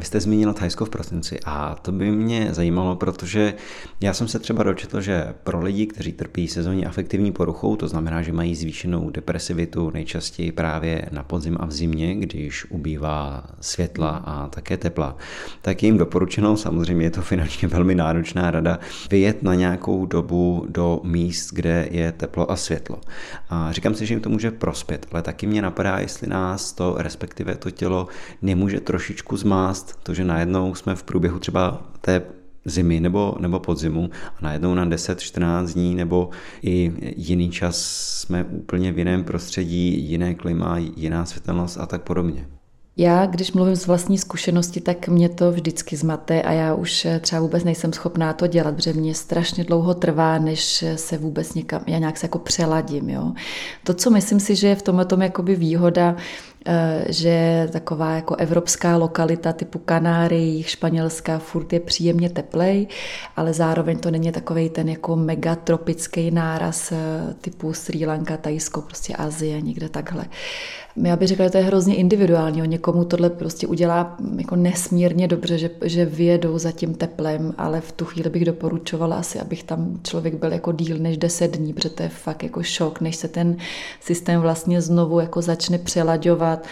Vy 0.00 0.04
jste 0.04 0.20
zmínil 0.20 0.52
Thajsko 0.52 0.84
v 0.84 0.90
prosinci 0.90 1.38
a 1.44 1.74
to 1.82 1.92
by 1.92 2.10
mě 2.10 2.48
zajímalo, 2.50 2.96
protože 2.96 3.54
já 4.00 4.14
jsem 4.14 4.28
se 4.28 4.38
třeba 4.38 4.62
dočetl, 4.62 5.00
že 5.00 5.34
pro 5.44 5.60
lidi, 5.60 5.86
kteří 5.86 6.12
trpí 6.12 6.48
sezónní 6.48 6.86
afektivní 6.86 7.32
poruchou, 7.32 7.76
to 7.76 7.88
znamená, 7.88 8.22
že 8.22 8.32
mají 8.32 8.54
zvýšenou 8.54 9.10
depresivitu 9.10 9.90
nejčastěji 9.90 10.52
právě 10.52 11.08
na 11.12 11.22
podzim 11.22 11.56
a 11.60 11.66
v 11.66 11.72
zimě, 11.72 12.14
když 12.14 12.70
ubývá 12.70 13.44
světla 13.60 14.22
a 14.26 14.48
také 14.48 14.76
tepla, 14.76 15.16
tak 15.62 15.82
je 15.82 15.86
jim 15.86 15.98
doporučeno, 15.98 16.56
samozřejmě 16.56 17.06
je 17.06 17.10
to 17.10 17.22
finančně 17.22 17.68
velmi 17.68 17.94
náročná 17.94 18.50
rada, 18.50 18.78
vyjet 19.10 19.42
na 19.42 19.54
nějakou 19.54 20.06
dobu 20.06 20.66
do 20.68 21.00
míst, 21.04 21.50
kde 21.52 21.88
je 21.90 22.12
teplo 22.12 22.50
a 22.50 22.56
světlo. 22.56 23.00
A 23.50 23.72
říkám 23.72 23.94
si, 23.94 24.06
že 24.06 24.14
jim 24.14 24.20
to 24.20 24.30
může 24.30 24.50
prospět, 24.50 25.06
ale 25.12 25.22
taky 25.22 25.46
mě 25.46 25.62
napadá, 25.62 25.98
jestli 25.98 26.26
nás 26.26 26.72
to, 26.72 26.94
respektive 26.98 27.54
to 27.54 27.70
tělo, 27.70 28.08
nemůže 28.42 28.80
trošičku 28.80 29.36
zmást 29.36 29.87
to, 30.02 30.14
že 30.14 30.24
najednou 30.24 30.74
jsme 30.74 30.94
v 30.94 31.02
průběhu 31.02 31.38
třeba 31.38 31.82
té 32.00 32.22
zimy 32.64 33.00
nebo, 33.00 33.34
nebo 33.40 33.60
podzimu 33.60 34.10
a 34.36 34.44
najednou 34.44 34.74
na 34.74 34.86
10-14 34.86 35.72
dní 35.72 35.94
nebo 35.94 36.30
i 36.62 36.92
jiný 37.16 37.50
čas 37.50 37.76
jsme 38.20 38.44
úplně 38.44 38.92
v 38.92 38.98
jiném 38.98 39.24
prostředí, 39.24 40.10
jiné 40.10 40.34
klima, 40.34 40.78
jiná 40.78 41.24
světelnost 41.24 41.78
a 41.80 41.86
tak 41.86 42.02
podobně. 42.02 42.46
Já, 43.00 43.26
když 43.26 43.52
mluvím 43.52 43.76
z 43.76 43.86
vlastní 43.86 44.18
zkušenosti, 44.18 44.80
tak 44.80 45.08
mě 45.08 45.28
to 45.28 45.52
vždycky 45.52 45.96
zmate 45.96 46.42
a 46.42 46.52
já 46.52 46.74
už 46.74 47.06
třeba 47.20 47.40
vůbec 47.40 47.64
nejsem 47.64 47.92
schopná 47.92 48.32
to 48.32 48.46
dělat, 48.46 48.74
protože 48.74 48.92
mě 48.92 49.14
strašně 49.14 49.64
dlouho 49.64 49.94
trvá, 49.94 50.38
než 50.38 50.84
se 50.96 51.18
vůbec 51.18 51.54
někam, 51.54 51.82
já 51.86 51.98
nějak 51.98 52.16
se 52.16 52.24
jako 52.24 52.38
přeladím. 52.38 53.10
Jo. 53.10 53.32
To, 53.84 53.94
co 53.94 54.10
myslím 54.10 54.40
si, 54.40 54.56
že 54.56 54.68
je 54.68 54.74
v 54.74 54.82
tomhle 54.82 55.04
tom 55.04 55.22
jakoby 55.22 55.56
výhoda, 55.56 56.16
Eh, 56.16 56.47
že 57.08 57.68
taková 57.72 58.14
jako 58.14 58.34
evropská 58.36 58.96
lokalita 58.96 59.52
typu 59.52 59.78
Kanáry, 59.78 60.62
Španělská 60.62 61.38
furt 61.38 61.72
je 61.72 61.80
příjemně 61.80 62.30
teplej, 62.30 62.86
ale 63.36 63.52
zároveň 63.52 63.98
to 63.98 64.10
není 64.10 64.32
takový 64.32 64.70
ten 64.70 64.88
jako 64.88 65.16
megatropický 65.16 66.30
náraz 66.30 66.92
eh, 66.92 66.96
typu 67.40 67.72
Sri 67.72 68.06
Lanka, 68.06 68.36
Tajsko, 68.36 68.82
prostě 68.82 69.16
Azie, 69.16 69.60
někde 69.60 69.88
takhle. 69.88 70.24
Já 71.02 71.16
bych 71.16 71.28
řekla, 71.28 71.44
že 71.44 71.50
to 71.50 71.58
je 71.58 71.64
hrozně 71.64 71.96
individuální. 71.96 72.62
Někomu 72.66 73.04
tohle 73.04 73.30
prostě 73.30 73.66
udělá 73.66 74.16
jako 74.38 74.56
nesmírně 74.56 75.28
dobře, 75.28 75.58
že, 75.58 75.70
že 75.84 76.04
vyjedou 76.04 76.58
za 76.58 76.72
tím 76.72 76.94
teplem, 76.94 77.54
ale 77.58 77.80
v 77.80 77.92
tu 77.92 78.04
chvíli 78.04 78.30
bych 78.30 78.44
doporučovala 78.44 79.16
asi, 79.16 79.40
abych 79.40 79.64
tam 79.64 80.00
člověk 80.02 80.34
byl 80.34 80.52
jako 80.52 80.72
díl 80.72 80.98
než 80.98 81.18
10 81.18 81.56
dní, 81.56 81.72
protože 81.72 81.90
to 81.90 82.02
je 82.02 82.08
fakt 82.08 82.42
jako 82.42 82.62
šok, 82.62 83.00
než 83.00 83.16
se 83.16 83.28
ten 83.28 83.56
systém 84.00 84.40
vlastně 84.40 84.80
znovu 84.80 85.20
jako 85.20 85.42
začne 85.42 85.78
přelaďovat 85.78 86.66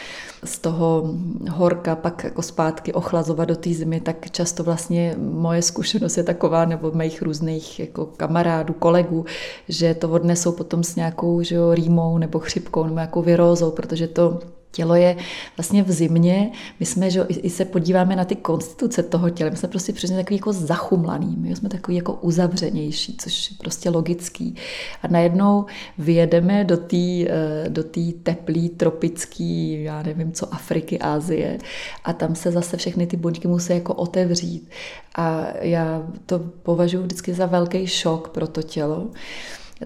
z 0.45 0.59
toho 0.59 1.15
horka 1.51 1.97
pak 1.97 2.25
jako 2.25 2.43
zpátky 2.43 2.93
ochlazovat 2.93 3.49
do 3.49 3.57
té 3.57 3.71
zimy, 3.71 4.01
tak 4.01 4.31
často 4.31 4.65
vlastně 4.65 5.15
moje 5.19 5.63
zkušenost 5.63 6.17
je 6.17 6.23
taková, 6.23 6.65
nebo 6.65 6.91
mých 6.91 7.23
různých 7.23 7.81
jako 7.81 8.07
kamarádů, 8.07 8.73
kolegů, 8.73 9.25
že 9.69 9.95
to 9.95 10.09
odnesou 10.11 10.53
potom 10.53 10.85
s 10.85 10.97
nějakou 10.97 11.43
že 11.43 11.55
jo, 11.55 11.75
rýmou 11.75 12.19
nebo 12.19 12.39
chřipkou 12.39 12.85
nebo 12.85 12.95
nějakou 12.95 13.23
virózou, 13.23 13.71
protože 13.71 14.09
to 14.17 14.41
tělo 14.77 14.95
je 14.95 15.17
vlastně 15.57 15.83
v 15.83 15.93
zimě, 15.93 16.53
my 16.81 16.87
jsme, 16.87 17.11
že 17.11 17.27
i 17.29 17.51
se 17.51 17.65
podíváme 17.65 18.17
na 18.17 18.25
ty 18.25 18.37
konstituce 18.37 19.03
toho 19.03 19.31
těla, 19.31 19.51
my 19.51 19.57
jsme 19.57 19.69
prostě 19.69 19.93
přesně 19.93 20.17
takový 20.17 20.37
jako 20.37 20.53
zachumlaný, 20.53 21.37
my 21.39 21.57
jsme 21.57 21.69
takový 21.69 21.97
jako 21.97 22.13
uzavřenější, 22.13 23.17
což 23.21 23.51
je 23.51 23.57
prostě 23.61 23.91
logický. 23.91 24.55
A 25.03 25.09
najednou 25.09 25.65
vyjedeme 25.99 26.65
do 26.65 26.77
té 26.77 26.97
eh, 26.97 27.65
do 27.69 27.83
tý 27.83 28.13
teplý, 28.13 28.69
tropický, 28.69 29.83
já 29.83 30.03
nevím 30.03 30.33
co, 30.33 30.55
Afriky, 30.55 30.99
Ázie 30.99 31.59
a 32.05 32.13
tam 32.13 32.35
se 32.35 32.51
zase 32.51 32.77
všechny 32.77 33.07
ty 33.07 33.17
buňky 33.17 33.49
musí 33.49 33.73
jako 33.73 33.95
otevřít. 33.95 34.71
A 35.15 35.47
já 35.61 36.03
to 36.27 36.39
považuji 36.39 37.03
vždycky 37.03 37.35
za 37.35 37.47
velký 37.47 37.87
šok 37.87 38.29
pro 38.29 38.47
to 38.47 38.63
tělo. 38.63 39.07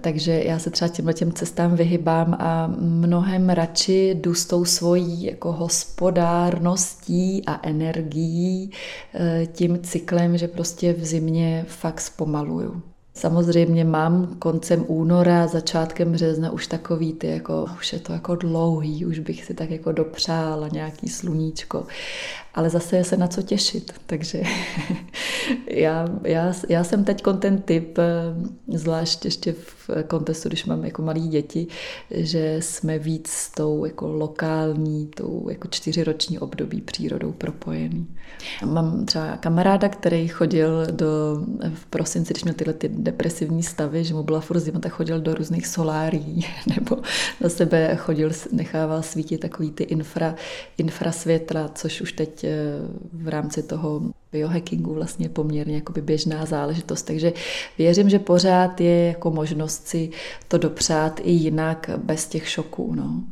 Takže 0.00 0.42
já 0.44 0.58
se 0.58 0.70
třeba 0.70 0.88
těmhle 0.88 1.14
těm 1.14 1.32
cestám 1.32 1.76
vyhybám 1.76 2.36
a 2.38 2.66
mnohem 2.80 3.48
radši 3.48 4.10
jdu 4.10 4.34
s 4.34 4.46
tou 4.46 4.64
svojí 4.64 5.24
jako 5.24 5.52
hospodárností 5.52 7.42
a 7.46 7.68
energií 7.68 8.70
eh, 9.14 9.46
tím 9.46 9.78
cyklem, 9.82 10.38
že 10.38 10.48
prostě 10.48 10.92
v 10.92 11.04
zimě 11.04 11.64
fakt 11.68 12.00
zpomaluju. 12.00 12.82
Samozřejmě 13.14 13.84
mám 13.84 14.36
koncem 14.38 14.84
února, 14.86 15.46
začátkem 15.46 16.12
března 16.12 16.50
už 16.50 16.66
takový 16.66 17.12
ty, 17.12 17.26
jako, 17.26 17.66
už 17.78 17.92
je 17.92 17.98
to 17.98 18.12
jako 18.12 18.34
dlouhý, 18.34 19.06
už 19.06 19.18
bych 19.18 19.44
si 19.44 19.54
tak 19.54 19.70
jako 19.70 19.92
dopřála 19.92 20.68
nějaký 20.68 21.08
sluníčko 21.08 21.86
ale 22.54 22.70
zase 22.70 22.96
je 22.96 23.04
se 23.04 23.16
na 23.16 23.28
co 23.28 23.42
těšit. 23.42 23.92
Takže 24.06 24.42
já, 25.66 26.08
já, 26.24 26.52
já 26.68 26.84
jsem 26.84 27.04
teď 27.04 27.22
ten 27.38 27.62
typ, 27.62 27.98
eh, 27.98 28.78
zvlášť 28.78 29.24
ještě 29.24 29.52
v 29.52 29.90
kontestu, 30.08 30.48
když 30.48 30.64
mám 30.64 30.84
jako 30.84 31.02
malí 31.02 31.28
děti, 31.28 31.66
že 32.10 32.56
jsme 32.60 32.98
víc 32.98 33.28
s 33.30 33.50
tou 33.50 33.84
jako 33.84 34.08
lokální, 34.08 35.06
tou 35.06 35.46
jako 35.50 35.68
čtyřiroční 35.68 36.38
období 36.38 36.80
přírodou 36.80 37.32
propojený. 37.32 38.06
Mám 38.64 39.06
třeba 39.06 39.36
kamaráda, 39.36 39.88
který 39.88 40.28
chodil 40.28 40.86
do, 40.90 41.06
v 41.74 41.86
prosinci, 41.86 42.32
když 42.32 42.44
měl 42.44 42.54
tyhle 42.54 42.74
ty 42.74 42.88
depresivní 43.02 43.62
stavy, 43.62 44.04
že 44.04 44.14
mu 44.14 44.22
byla 44.22 44.40
furt 44.40 44.60
zima, 44.60 44.80
tak 44.80 44.92
chodil 44.92 45.20
do 45.20 45.34
různých 45.34 45.66
solárií, 45.66 46.46
nebo 46.66 46.96
na 47.40 47.48
sebe 47.48 47.96
chodil, 47.96 48.30
nechával 48.52 49.02
svítit 49.02 49.38
takový 49.38 49.70
ty 49.70 49.84
infra, 49.84 50.34
infrasvětla, 50.78 51.68
což 51.68 52.00
už 52.00 52.12
teď 52.12 52.44
Eh, 52.50 52.88
v 53.12 53.28
rámci 53.28 53.62
toho 53.62 54.02
biohackingu 54.32 54.94
vlastně 54.94 55.28
poměrně 55.28 55.74
jakoby 55.74 56.00
běžná 56.02 56.46
záležitost. 56.46 57.02
Takže 57.02 57.32
věřím, 57.78 58.10
že 58.10 58.18
pořád 58.18 58.80
je 58.80 59.06
jako 59.06 59.30
možnost 59.30 59.86
si 59.86 60.10
to 60.48 60.58
dopřát 60.58 61.20
i 61.22 61.30
jinak 61.30 61.90
bez 62.04 62.26
těch 62.26 62.48
šoků. 62.48 62.94
No. 62.94 63.22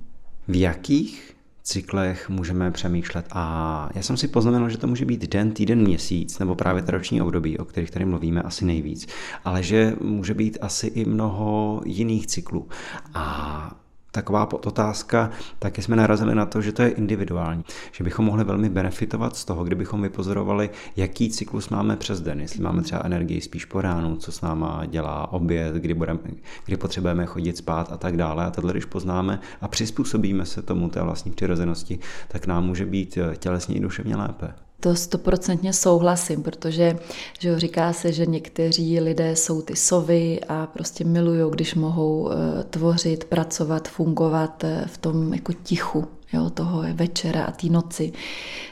V 0.48 0.60
jakých 0.60 1.36
cyklech 1.68 2.28
můžeme 2.28 2.70
přemýšlet. 2.70 3.26
A 3.32 3.88
já 3.94 4.02
jsem 4.02 4.16
si 4.16 4.28
poznamenal, 4.28 4.70
že 4.70 4.78
to 4.78 4.86
může 4.86 5.04
být 5.04 5.30
den, 5.30 5.50
týden, 5.50 5.82
měsíc, 5.82 6.38
nebo 6.38 6.54
právě 6.54 6.82
ta 6.82 6.92
roční 6.92 7.22
období, 7.22 7.58
o 7.58 7.64
kterých 7.64 7.90
tady 7.90 8.04
mluvíme 8.04 8.42
asi 8.42 8.64
nejvíc, 8.64 9.06
ale 9.44 9.62
že 9.62 9.96
může 10.00 10.34
být 10.34 10.58
asi 10.60 10.86
i 10.86 11.04
mnoho 11.04 11.80
jiných 11.84 12.26
cyklů. 12.26 12.68
A 13.14 13.70
taková 14.10 14.52
otázka, 14.52 15.30
taky 15.58 15.82
jsme 15.82 15.96
narazili 15.96 16.34
na 16.34 16.46
to, 16.46 16.60
že 16.60 16.72
to 16.72 16.82
je 16.82 16.88
individuální, 16.88 17.64
že 17.92 18.04
bychom 18.04 18.24
mohli 18.24 18.44
velmi 18.44 18.68
benefitovat 18.68 19.36
z 19.36 19.44
toho, 19.44 19.64
kdybychom 19.64 20.02
vypozorovali, 20.02 20.70
jaký 20.96 21.30
cyklus 21.30 21.68
máme 21.68 21.96
přes 21.96 22.20
den, 22.20 22.40
jestli 22.40 22.62
máme 22.62 22.82
třeba 22.82 23.02
energii 23.04 23.40
spíš 23.40 23.64
po 23.64 23.80
ránu, 23.80 24.16
co 24.16 24.32
s 24.32 24.40
náma 24.40 24.86
dělá 24.86 25.32
oběd, 25.32 25.74
kdy, 25.74 25.94
budeme, 25.94 26.20
kdy 26.64 26.76
potřebujeme 26.76 27.26
chodit 27.26 27.56
spát 27.56 27.92
a 27.92 27.96
tak 27.96 28.16
dále. 28.16 28.44
A 28.44 28.50
tohle, 28.50 28.72
když 28.72 28.84
poznáme 28.84 29.40
a 29.60 29.68
přizpůsobíme 29.68 30.46
se 30.46 30.62
tomu 30.62 30.88
té 30.88 31.02
vlastní 31.02 31.32
přirozenosti, 31.32 31.98
tak 32.28 32.46
nám 32.46 32.64
může 32.64 32.86
být 32.86 33.18
tělesně 33.38 33.76
i 33.76 33.80
duševně 33.80 34.16
lépe. 34.16 34.67
To 34.80 34.94
stoprocentně 34.96 35.72
souhlasím, 35.72 36.42
protože 36.42 36.98
že 37.38 37.58
říká 37.58 37.92
se, 37.92 38.12
že 38.12 38.26
někteří 38.26 39.00
lidé 39.00 39.36
jsou 39.36 39.62
ty 39.62 39.76
sovy 39.76 40.40
a 40.48 40.66
prostě 40.66 41.04
milují, 41.04 41.50
když 41.50 41.74
mohou 41.74 42.30
eh, 42.30 42.64
tvořit, 42.64 43.24
pracovat, 43.24 43.88
fungovat 43.88 44.64
eh, 44.64 44.84
v 44.86 44.98
tom 44.98 45.34
jako 45.34 45.52
tichu, 45.52 46.06
jo, 46.32 46.50
toho 46.50 46.82
večera 46.94 47.44
a 47.44 47.50
té 47.50 47.66
noci. 47.66 48.12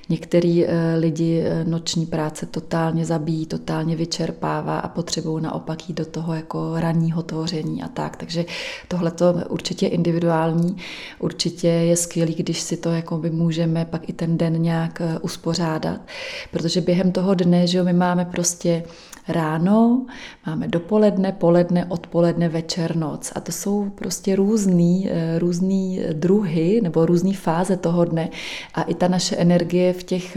Některý 0.08 0.66
eh, 0.66 0.96
lidi 0.98 1.42
eh, 1.44 1.64
noční 1.64 2.06
práce 2.06 2.46
totálně 2.46 3.04
zabíjí, 3.04 3.46
totálně 3.46 3.96
vyčerpává 3.96 4.78
a 4.78 4.88
potřebují 4.88 5.42
naopak 5.42 5.88
jít 5.88 5.98
do 5.98 6.04
toho 6.04 6.34
jako 6.34 6.72
ranního 6.76 7.22
tvoření 7.22 7.82
a 7.82 7.88
tak. 7.88 8.16
Takže 8.16 8.44
tohle 8.88 9.10
to 9.10 9.34
určitě 9.48 9.86
individuální, 9.86 10.76
určitě 11.18 11.68
je 11.68 11.96
skvělý, 11.96 12.34
když 12.34 12.60
si 12.60 12.76
to 12.76 12.90
jako 12.90 13.18
by 13.18 13.30
můžeme 13.30 13.84
pak 13.84 14.08
i 14.08 14.12
ten 14.12 14.38
den 14.38 14.62
nějak 14.62 15.00
eh, 15.00 15.18
uspořádat, 15.18 16.00
protože 16.50 16.80
během 16.80 17.12
toho 17.12 17.34
dne, 17.34 17.66
že 17.66 17.78
jo, 17.78 17.84
my 17.84 17.92
máme 17.92 18.24
prostě 18.24 18.84
ráno, 19.28 20.06
máme 20.46 20.68
dopoledne, 20.68 21.32
poledne, 21.32 21.86
odpoledne, 21.88 22.48
večer, 22.48 22.96
noc. 22.96 23.32
A 23.34 23.40
to 23.40 23.52
jsou 23.52 23.90
prostě 23.90 24.36
různý, 24.36 25.10
různý 25.38 26.00
druhy 26.12 26.80
nebo 26.82 27.06
různé 27.06 27.32
fáze 27.46 27.76
toho 27.76 28.04
dne. 28.04 28.28
A 28.74 28.82
i 28.82 28.94
ta 28.94 29.08
naše 29.08 29.36
energie 29.36 29.92
v 29.92 30.02
těch, 30.02 30.36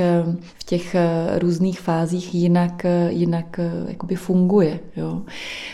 v 0.57 0.63
těch 0.63 0.95
různých 1.39 1.79
fázích 1.79 2.35
jinak, 2.35 2.85
jinak 3.09 3.59
jakoby 3.87 4.15
funguje. 4.15 4.79
Jo. 4.97 5.21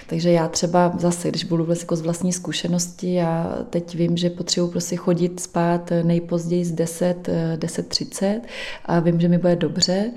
Takže 0.08 0.32
já 0.32 0.48
třeba 0.48 0.94
zase, 0.98 1.30
když 1.30 1.44
budu 1.44 1.64
vlastně 1.66 1.86
jako 1.86 1.96
z 1.96 2.02
vlastní 2.02 2.34
zkušenosti, 2.34 3.14
já 3.14 3.58
teď 3.70 3.96
vím, 3.96 4.18
že 4.18 4.30
potřebuji 4.30 4.68
prostě 4.68 4.96
chodit 4.96 5.40
spát 5.40 5.92
nejpozději 6.04 6.66
z 6.66 6.72
10, 6.72 7.30
10.30 7.58 8.42
a 8.86 9.00
vím, 9.00 9.20
že 9.20 9.28
mi 9.28 9.38
bude 9.38 9.56
dobře, 9.56 10.12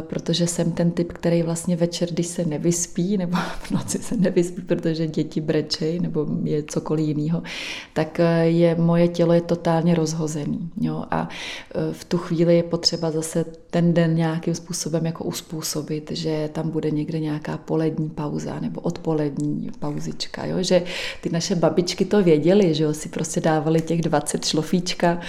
protože 0.00 0.46
jsem 0.46 0.72
ten 0.72 0.90
typ, 0.90 1.12
který 1.12 1.42
vlastně 1.42 1.76
večer, 1.76 2.08
když 2.08 2.26
se 2.26 2.44
nevyspí, 2.44 3.16
nebo 3.16 3.36
v 3.58 3.70
noci 3.70 3.98
se 3.98 4.16
nevyspí, 4.16 4.62
protože 4.62 5.06
děti 5.06 5.40
brečej, 5.40 6.00
nebo 6.00 6.26
je 6.44 6.62
cokoliv 6.62 7.06
jiného, 7.06 7.42
tak 7.92 8.20
je 8.42 8.74
moje 8.74 9.08
tělo 9.08 9.32
je 9.32 9.40
totálně 9.40 9.94
rozhozený. 10.38 10.70
Jo. 10.80 11.04
A 11.10 11.28
v 11.92 12.04
tu 12.04 12.18
chvíli 12.18 12.56
je 12.56 12.62
potřeba 12.62 12.98
třeba 12.98 13.10
zase 13.10 13.44
ten 13.70 13.94
den 13.94 14.14
nějakým 14.14 14.54
způsobem 14.54 15.06
jako 15.06 15.24
uspůsobit, 15.24 16.10
že 16.14 16.48
tam 16.52 16.70
bude 16.70 16.90
někde 16.90 17.20
nějaká 17.20 17.56
polední 17.56 18.10
pauza 18.10 18.60
nebo 18.60 18.80
odpolední 18.80 19.70
pauzička, 19.78 20.46
jo? 20.46 20.56
že 20.60 20.82
ty 21.20 21.30
naše 21.30 21.54
babičky 21.54 22.04
to 22.04 22.22
věděly, 22.22 22.74
že 22.74 22.84
jo? 22.84 22.94
si 22.94 23.08
prostě 23.08 23.40
dávali 23.40 23.80
těch 23.80 24.00
20 24.00 24.44
šlofíčka 24.44 25.20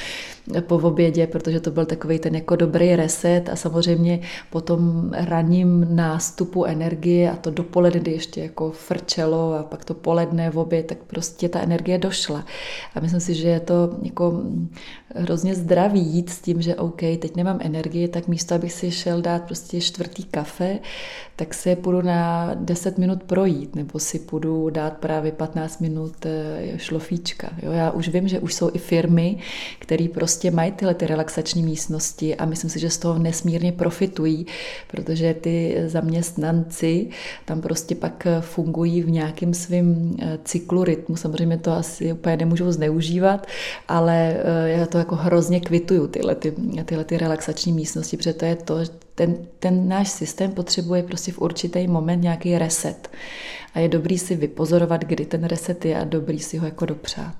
po 0.59 0.75
obědě, 0.75 1.27
protože 1.27 1.59
to 1.59 1.71
byl 1.71 1.85
takový 1.85 2.19
ten 2.19 2.35
jako 2.35 2.55
dobrý 2.55 2.95
reset 2.95 3.49
a 3.49 3.55
samozřejmě 3.55 4.19
po 4.49 4.61
tom 4.61 5.11
raním 5.13 5.95
nástupu 5.95 6.65
energie 6.65 7.31
a 7.31 7.35
to 7.35 7.51
dopoledne, 7.51 7.99
kdy 7.99 8.11
ještě 8.11 8.41
jako 8.41 8.71
frčelo 8.71 9.53
a 9.53 9.63
pak 9.63 9.85
to 9.85 9.93
poledne 9.93 10.49
v 10.49 10.57
oběd, 10.57 10.85
tak 10.85 10.97
prostě 10.97 11.49
ta 11.49 11.59
energie 11.59 11.97
došla. 11.97 12.45
A 12.95 12.99
myslím 12.99 13.21
si, 13.21 13.33
že 13.33 13.47
je 13.47 13.59
to 13.59 13.73
jako 14.01 14.41
hrozně 15.15 15.55
zdravý 15.55 16.01
jít 16.01 16.29
s 16.29 16.41
tím, 16.41 16.61
že 16.61 16.75
OK, 16.75 16.99
teď 16.99 17.35
nemám 17.35 17.59
energii, 17.61 18.07
tak 18.07 18.27
místo, 18.27 18.55
abych 18.55 18.73
si 18.73 18.91
šel 18.91 19.21
dát 19.21 19.43
prostě 19.43 19.81
čtvrtý 19.81 20.23
kafe, 20.23 20.79
tak 21.35 21.53
se 21.53 21.75
půjdu 21.75 22.01
na 22.01 22.51
10 22.55 22.97
minut 22.97 23.23
projít, 23.23 23.75
nebo 23.75 23.99
si 23.99 24.19
půjdu 24.19 24.69
dát 24.69 24.97
právě 24.97 25.31
15 25.31 25.81
minut 25.81 26.25
eh, 26.25 26.77
šlofíčka. 26.77 27.49
Jo, 27.63 27.71
já 27.71 27.91
už 27.91 28.09
vím, 28.09 28.27
že 28.27 28.39
už 28.39 28.53
jsou 28.53 28.69
i 28.73 28.77
firmy, 28.77 29.37
které 29.79 30.07
prostě 30.13 30.51
mají 30.51 30.71
tyhle 30.71 30.93
ty 30.93 31.07
relaxační 31.07 31.63
místnosti 31.63 32.35
a 32.35 32.45
myslím 32.45 32.69
si, 32.69 32.79
že 32.79 32.89
z 32.89 32.97
toho 32.97 33.19
nesmírně 33.19 33.71
profitují, 33.71 34.45
protože 34.87 35.33
ty 35.33 35.83
zaměstnanci 35.87 37.07
tam 37.45 37.61
prostě 37.61 37.95
pak 37.95 38.27
fungují 38.39 39.01
v 39.01 39.11
nějakém 39.11 39.53
svém 39.53 40.15
eh, 40.21 40.39
cyklu 40.43 40.83
rytmu. 40.83 41.15
Samozřejmě 41.15 41.57
to 41.57 41.71
asi 41.71 42.13
úplně 42.13 42.37
nemůžou 42.37 42.71
zneužívat, 42.71 43.47
ale 43.87 44.37
eh, 44.37 44.69
já 44.69 44.85
to 44.85 44.98
jako 44.99 45.15
hrozně 45.15 45.59
kvituju, 45.59 46.07
tyhle, 46.07 46.35
ty, 46.35 46.53
tyhle 46.85 47.03
ty 47.03 47.17
relaxační 47.17 47.73
místnosti, 47.73 48.17
protože 48.17 48.33
to 48.33 48.45
je 48.45 48.55
to, 48.55 48.79
ten, 49.15 49.37
ten 49.59 49.87
náš 49.87 50.09
systém 50.09 50.51
potřebuje 50.51 51.03
prostě 51.03 51.31
v 51.31 51.39
určitý 51.39 51.87
moment 51.87 52.21
nějaký 52.21 52.57
reset. 52.57 53.09
A 53.73 53.79
je 53.79 53.87
dobrý 53.87 54.17
si 54.17 54.35
vypozorovat, 54.35 55.01
kdy 55.05 55.25
ten 55.25 55.43
reset 55.43 55.85
je 55.85 56.01
a 56.01 56.03
dobrý 56.03 56.39
si 56.39 56.57
ho 56.57 56.65
jako 56.65 56.85
dopřát. 56.85 57.35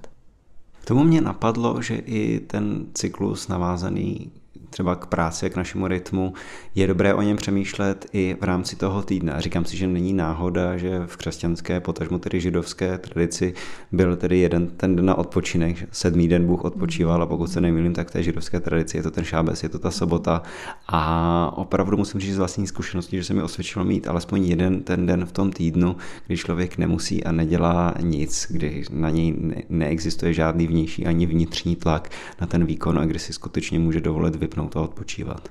K 0.82 0.86
tomu 0.86 1.04
mě 1.04 1.22
napadlo, 1.22 1.82
že 1.82 1.96
i 1.96 2.40
ten 2.40 2.86
cyklus 2.94 3.48
navázaný 3.48 4.32
třeba 4.70 4.96
k 4.96 5.06
práci, 5.06 5.50
k 5.50 5.56
našemu 5.56 5.88
rytmu, 5.88 6.34
je 6.76 6.88
dobré 6.88 7.14
o 7.14 7.22
něm 7.22 7.38
přemýšlet 7.38 8.06
i 8.14 8.36
v 8.42 8.44
rámci 8.44 8.76
toho 8.76 9.02
týdne. 9.02 9.34
A 9.34 9.40
říkám 9.40 9.66
si, 9.66 9.78
že 9.78 9.88
není 9.88 10.14
náhoda, 10.14 10.78
že 10.78 11.02
v 11.06 11.18
křesťanské, 11.18 11.80
potažmo 11.80 12.20
tedy 12.20 12.42
židovské 12.42 12.98
tradici 12.98 13.54
byl 13.92 14.16
tedy 14.16 14.40
jeden 14.40 14.68
ten 14.68 14.96
den 14.96 15.06
na 15.06 15.16
odpočinek, 15.16 15.88
sedmý 15.92 16.28
den 16.28 16.46
Bůh 16.46 16.64
odpočíval 16.64 17.24
a 17.24 17.26
pokud 17.26 17.48
se 17.48 17.62
nemýlím, 17.62 17.94
tak 17.94 18.08
v 18.08 18.12
té 18.12 18.24
židovské 18.24 18.60
tradici 18.60 18.98
je 18.98 19.04
to 19.04 19.12
ten 19.12 19.24
šábes, 19.24 19.64
je 19.64 19.70
to 19.70 19.80
ta 19.80 19.92
sobota. 19.92 20.42
A 20.88 21.54
opravdu 21.56 21.98
musím 21.98 22.20
říct 22.20 22.36
z 22.36 22.38
vlastní 22.38 22.68
zkušenosti, 22.68 23.18
že 23.18 23.24
se 23.24 23.34
mi 23.34 23.42
osvědčilo 23.42 23.86
mít 23.86 24.08
alespoň 24.08 24.46
jeden 24.46 24.84
ten 24.84 25.06
den 25.06 25.26
v 25.26 25.32
tom 25.32 25.52
týdnu, 25.52 25.96
kdy 26.28 26.38
člověk 26.38 26.78
nemusí 26.78 27.24
a 27.24 27.32
nedělá 27.32 27.94
nic, 28.02 28.48
kdy 28.50 28.84
na 28.92 29.10
něj 29.10 29.36
neexistuje 29.70 30.34
žádný 30.34 30.68
vnější 30.68 31.06
ani 31.06 31.26
vnitřní 31.26 31.76
tlak 31.76 32.10
na 32.42 32.48
ten 32.48 32.66
výkon 32.66 33.00
a 33.00 33.06
kdy 33.06 33.20
si 33.20 33.34
skutečně 33.34 33.80
může 33.80 34.02
dovolit 34.02 34.36
vypnout 34.36 34.59
vypnout 34.60 34.76
a 34.76 34.82
odpočívat? 34.82 35.50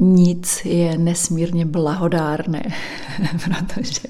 Nic 0.00 0.64
je 0.64 0.98
nesmírně 0.98 1.66
blahodárné, 1.66 2.62
protože 3.44 4.08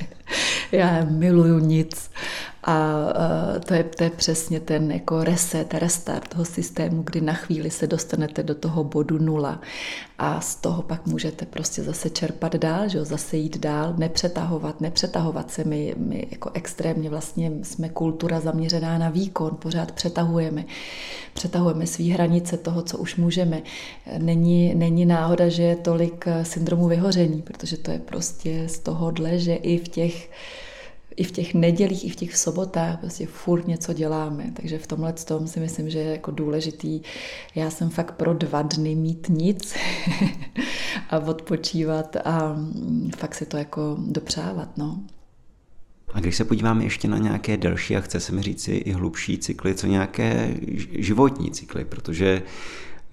já 0.72 1.04
miluju 1.04 1.58
nic 1.58 2.10
a 2.64 2.94
to 3.66 3.74
je, 3.74 3.84
to 3.84 4.04
je 4.04 4.10
přesně 4.10 4.60
ten 4.60 4.92
jako 4.92 5.24
reset, 5.24 5.74
restart 5.74 6.28
toho 6.28 6.44
systému, 6.44 7.02
kdy 7.02 7.20
na 7.20 7.32
chvíli 7.32 7.70
se 7.70 7.86
dostanete 7.86 8.42
do 8.42 8.54
toho 8.54 8.84
bodu 8.84 9.18
nula 9.18 9.60
a 10.18 10.40
z 10.40 10.54
toho 10.54 10.82
pak 10.82 11.06
můžete 11.06 11.46
prostě 11.46 11.82
zase 11.82 12.10
čerpat 12.10 12.56
dál, 12.56 12.88
že 12.88 12.98
jo, 12.98 13.04
zase 13.04 13.36
jít 13.36 13.58
dál, 13.58 13.94
nepřetahovat, 13.98 14.80
nepřetahovat 14.80 15.50
se. 15.50 15.64
My, 15.64 15.94
my 15.98 16.26
jako 16.30 16.50
extrémně 16.54 17.10
vlastně 17.10 17.52
jsme 17.62 17.88
kultura 17.88 18.40
zaměřená 18.40 18.98
na 18.98 19.10
výkon, 19.10 19.56
pořád 19.58 19.92
přetahujeme. 19.92 20.64
Přetahujeme 21.34 21.86
svý 21.86 22.10
hranice 22.10 22.56
toho, 22.56 22.82
co 22.82 22.98
už 22.98 23.16
můžeme. 23.16 23.62
Není, 24.18 24.74
není 24.74 25.06
náhoda, 25.06 25.48
že 25.48 25.62
je 25.62 25.76
tolik 25.76 26.24
syndromu 26.42 26.88
vyhoření, 26.88 27.42
protože 27.42 27.76
to 27.76 27.90
je 27.90 27.98
prostě 27.98 28.64
z 28.66 28.78
tohohle, 28.78 29.38
že 29.38 29.54
i 29.54 29.78
v 29.78 29.88
těch 29.88 30.30
i 31.16 31.24
v 31.24 31.30
těch 31.30 31.54
nedělích, 31.54 32.04
i 32.04 32.08
v 32.08 32.16
těch 32.16 32.36
sobotách 32.36 33.00
prostě 33.00 33.26
furt 33.26 33.68
něco 33.68 33.92
děláme. 33.92 34.52
Takže 34.54 34.78
v 34.78 34.86
tomhle 34.86 35.12
tom 35.12 35.46
si 35.46 35.60
myslím, 35.60 35.90
že 35.90 35.98
je 35.98 36.12
jako 36.12 36.30
důležitý. 36.30 37.00
Já 37.54 37.70
jsem 37.70 37.90
fakt 37.90 38.12
pro 38.12 38.34
dva 38.34 38.62
dny 38.62 38.94
mít 38.94 39.26
nic 39.28 39.74
a 41.10 41.18
odpočívat 41.18 42.16
a 42.16 42.56
fakt 43.16 43.34
si 43.34 43.46
to 43.46 43.56
jako 43.56 43.96
dopřávat. 43.98 44.78
No. 44.78 45.00
A 46.12 46.20
když 46.20 46.36
se 46.36 46.44
podíváme 46.44 46.84
ještě 46.84 47.08
na 47.08 47.18
nějaké 47.18 47.56
delší 47.56 47.96
a 47.96 48.00
chce 48.00 48.20
se 48.20 48.32
mi 48.32 48.42
říct 48.42 48.68
i 48.68 48.92
hlubší 48.92 49.38
cykly, 49.38 49.74
co 49.74 49.86
nějaké 49.86 50.54
životní 50.92 51.50
cykly, 51.50 51.84
protože 51.84 52.42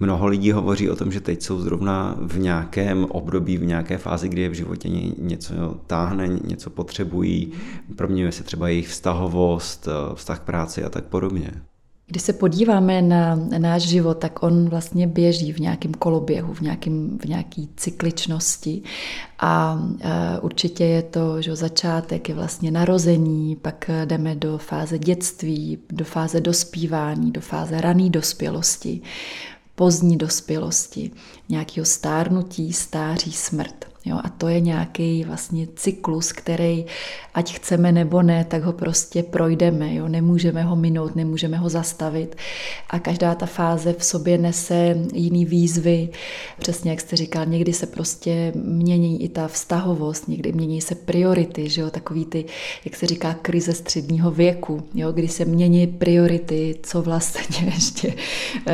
Mnoho 0.02 0.26
lidí 0.26 0.52
hovoří 0.52 0.90
o 0.90 0.96
tom, 0.96 1.12
že 1.12 1.20
teď 1.20 1.42
jsou 1.42 1.60
zrovna 1.60 2.16
v 2.20 2.38
nějakém 2.38 3.04
období, 3.04 3.56
v 3.56 3.64
nějaké 3.64 3.98
fázi, 3.98 4.28
kdy 4.28 4.42
je 4.42 4.48
v 4.48 4.54
životě 4.54 4.88
něco 5.18 5.54
táhne, 5.86 6.28
něco 6.44 6.70
potřebují, 6.70 7.52
proměňuje 7.96 8.32
se 8.32 8.42
třeba 8.44 8.68
jejich 8.68 8.88
vztahovost, 8.88 9.88
eh, 9.88 10.14
vztah 10.14 10.40
k 10.40 10.42
práci 10.42 10.84
a 10.84 10.88
tak 10.88 11.04
podobně. 11.04 11.50
Když 12.06 12.22
se 12.22 12.32
podíváme 12.32 13.02
na 13.02 13.36
náš 13.58 13.82
život, 13.82 14.18
tak 14.18 14.42
on 14.42 14.68
vlastně 14.68 15.06
běží 15.06 15.52
v 15.52 15.58
nějakém 15.58 15.94
koloběhu, 15.94 16.54
v, 16.54 16.60
nějakým, 16.60 17.18
v 17.18 17.24
nějaký 17.24 17.68
cykličnosti. 17.76 18.82
A 19.38 19.82
eh, 20.00 20.38
určitě 20.40 20.84
je 20.84 21.02
to, 21.02 21.42
že 21.42 21.56
začátek 21.56 22.28
je 22.28 22.34
vlastně 22.34 22.70
narození, 22.70 23.56
pak 23.56 23.90
jdeme 24.04 24.34
do 24.34 24.58
fáze 24.58 24.98
dětství, 24.98 25.78
do 25.92 26.04
fáze 26.04 26.40
dospívání, 26.40 27.32
do 27.32 27.40
fáze 27.40 27.80
rané 27.80 28.10
dospělosti 28.10 29.02
pozdní 29.80 30.16
dospělosti, 30.18 31.10
nějakého 31.48 31.84
stárnutí, 31.84 32.72
stáří, 32.72 33.32
smrt. 33.32 33.89
Jo, 34.04 34.18
a 34.24 34.28
to 34.28 34.48
je 34.48 34.60
nějaký 34.60 35.24
vlastně 35.24 35.66
cyklus, 35.76 36.32
který, 36.32 36.86
ať 37.34 37.54
chceme 37.54 37.92
nebo 37.92 38.22
ne, 38.22 38.44
tak 38.44 38.62
ho 38.62 38.72
prostě 38.72 39.22
projdeme. 39.22 39.94
Jo. 39.94 40.08
Nemůžeme 40.08 40.62
ho 40.62 40.76
minout, 40.76 41.16
nemůžeme 41.16 41.56
ho 41.56 41.68
zastavit. 41.68 42.36
A 42.90 42.98
každá 42.98 43.34
ta 43.34 43.46
fáze 43.46 43.92
v 43.92 44.04
sobě 44.04 44.38
nese 44.38 44.96
jiný 45.14 45.44
výzvy. 45.44 46.08
Přesně 46.58 46.90
jak 46.90 47.00
jste 47.00 47.16
říkal, 47.16 47.46
někdy 47.46 47.72
se 47.72 47.86
prostě 47.86 48.52
mění 48.56 49.22
i 49.22 49.28
ta 49.28 49.48
vztahovost, 49.48 50.28
někdy 50.28 50.52
mění 50.52 50.80
se 50.80 50.94
priority, 50.94 51.68
že 51.68 51.80
jo, 51.80 51.90
takový 51.90 52.24
ty, 52.24 52.44
jak 52.84 52.96
se 52.96 53.06
říká, 53.06 53.34
krize 53.42 53.72
středního 53.72 54.30
věku, 54.30 54.82
jo, 54.94 55.12
kdy 55.12 55.28
se 55.28 55.44
mění 55.44 55.86
priority, 55.86 56.78
co 56.82 57.02
vlastně 57.02 57.66
ještě, 57.74 58.14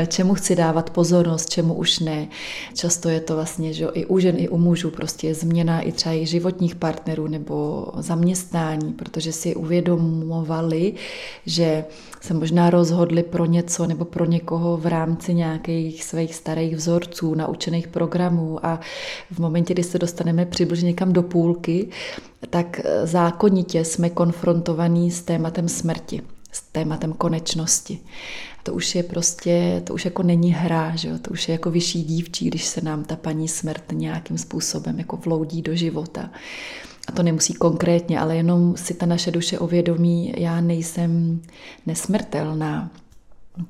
čemu 0.08 0.34
chci 0.34 0.56
dávat 0.56 0.90
pozornost, 0.90 1.50
čemu 1.50 1.74
už 1.74 1.98
ne. 1.98 2.28
Často 2.74 3.08
je 3.08 3.20
to 3.20 3.34
vlastně, 3.34 3.72
že 3.72 3.84
jo, 3.84 3.90
i 3.94 4.06
u 4.06 4.18
žen, 4.18 4.34
i 4.38 4.48
u 4.48 4.58
mužů, 4.58 4.90
prostě 4.90 5.15
prostě 5.16 5.35
změna 5.35 5.81
i 5.81 5.92
třeba 5.92 6.14
i 6.14 6.26
životních 6.26 6.74
partnerů 6.74 7.26
nebo 7.26 7.87
zaměstnání, 7.96 8.92
protože 8.92 9.33
si 9.33 9.55
uvědomovali, 9.55 10.94
že 11.46 11.85
se 12.20 12.35
možná 12.35 12.70
rozhodli 12.70 13.22
pro 13.22 13.44
něco 13.44 13.87
nebo 13.87 14.05
pro 14.05 14.24
někoho 14.24 14.76
v 14.76 14.87
rámci 14.87 15.35
nějakých 15.35 16.05
svých 16.05 16.35
starých 16.35 16.76
vzorců, 16.76 17.35
naučených 17.35 17.88
programů 17.88 18.66
a 18.66 18.81
v 19.31 19.38
momentě, 19.38 19.74
kdy 19.74 19.83
se 19.83 19.98
dostaneme 19.98 20.46
přibližně 20.46 20.87
někam 20.87 21.12
do 21.12 21.22
půlky, 21.22 21.88
tak 22.50 22.81
zákonitě 23.05 23.85
jsme 23.85 24.11
konfrontovaní 24.11 25.11
s 25.11 25.22
tématem 25.22 25.68
smrti 25.68 26.22
s 26.52 26.62
tématem 26.62 27.12
konečnosti 27.12 27.98
to 28.66 28.74
už 28.74 28.94
je 28.94 29.02
prostě, 29.02 29.83
to 29.85 29.94
už 29.94 30.05
jako 30.05 30.22
není 30.22 30.52
hra, 30.52 30.96
že 30.96 31.09
jo? 31.09 31.18
to 31.18 31.31
už 31.31 31.48
je 31.48 31.52
jako 31.52 31.70
vyšší 31.70 32.02
dívčí, 32.05 32.46
když 32.46 32.64
se 32.64 32.81
nám 32.81 33.05
ta 33.05 33.16
paní 33.16 33.48
smrt 33.48 33.83
nějakým 33.92 34.38
způsobem 34.38 34.98
jako 34.98 35.16
vloudí 35.16 35.62
do 35.62 35.74
života. 35.74 36.31
A 37.09 37.12
to 37.12 37.22
nemusí 37.22 37.55
konkrétně, 37.55 38.20
ale 38.20 38.37
jenom 38.37 38.76
si 38.76 38.94
ta 38.94 39.07
naše 39.07 39.31
duše 39.31 39.59
uvědomí, 39.59 40.35
já 40.37 40.61
nejsem 40.61 41.42
nesmrtelná, 41.87 42.90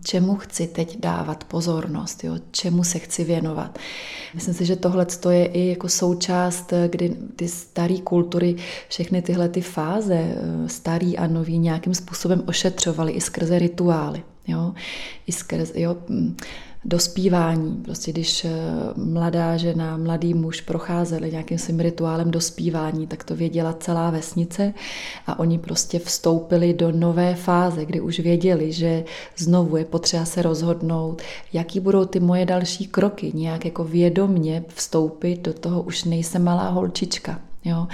čemu 0.04 0.36
chci 0.36 0.66
teď 0.66 1.00
dávat 1.00 1.44
pozornost, 1.44 2.24
jo? 2.24 2.34
čemu 2.50 2.84
se 2.84 2.98
chci 2.98 3.24
věnovat. 3.24 3.78
Myslím 4.34 4.54
si, 4.54 4.66
že 4.66 4.76
tohle 4.76 5.06
je 5.30 5.46
i 5.46 5.68
jako 5.68 5.88
součást, 5.88 6.72
kdy 6.88 7.16
ty 7.36 7.48
staré 7.48 7.98
kultury 8.04 8.56
všechny 8.88 9.22
tyhle 9.22 9.48
ty 9.48 9.60
fáze, 9.60 10.36
starý 10.66 11.18
a 11.18 11.26
nový, 11.26 11.58
nějakým 11.58 11.94
způsobem 11.94 12.42
ošetřovaly 12.46 13.12
i 13.12 13.20
skrze 13.20 13.58
rituály. 13.58 14.22
Jo? 14.46 14.74
I 15.26 15.32
skrz, 15.32 15.72
jo, 15.74 15.96
dospívání. 16.86 17.76
Prostě 17.84 18.12
když 18.12 18.44
eh, 18.44 18.50
mladá 18.96 19.56
žena, 19.56 19.96
mladý 19.96 20.34
muž 20.34 20.60
procházeli 20.60 21.30
nějakým 21.30 21.58
svým 21.58 21.80
rituálem 21.80 22.30
dospívání, 22.30 23.06
tak 23.06 23.24
to 23.24 23.36
věděla 23.36 23.72
celá 23.72 24.10
vesnice 24.10 24.74
a 25.26 25.38
oni 25.38 25.58
prostě 25.58 25.98
vstoupili 25.98 26.74
do 26.74 26.92
nové 26.92 27.34
fáze, 27.34 27.84
kdy 27.84 28.00
už 28.00 28.20
věděli, 28.20 28.72
že 28.72 29.04
znovu 29.36 29.76
je 29.76 29.84
potřeba 29.84 30.24
se 30.24 30.42
rozhodnout, 30.42 31.22
jaký 31.52 31.80
budou 31.80 32.04
ty 32.04 32.20
moje 32.20 32.46
další 32.46 32.86
kroky, 32.86 33.32
nějak 33.34 33.64
jako 33.64 33.84
vědomně 33.84 34.64
vstoupit 34.74 35.42
do 35.42 35.52
toho, 35.52 35.82
už 35.82 36.04
nejsem 36.04 36.44
malá 36.44 36.68
holčička, 36.68 37.40
Jo? 37.66 37.86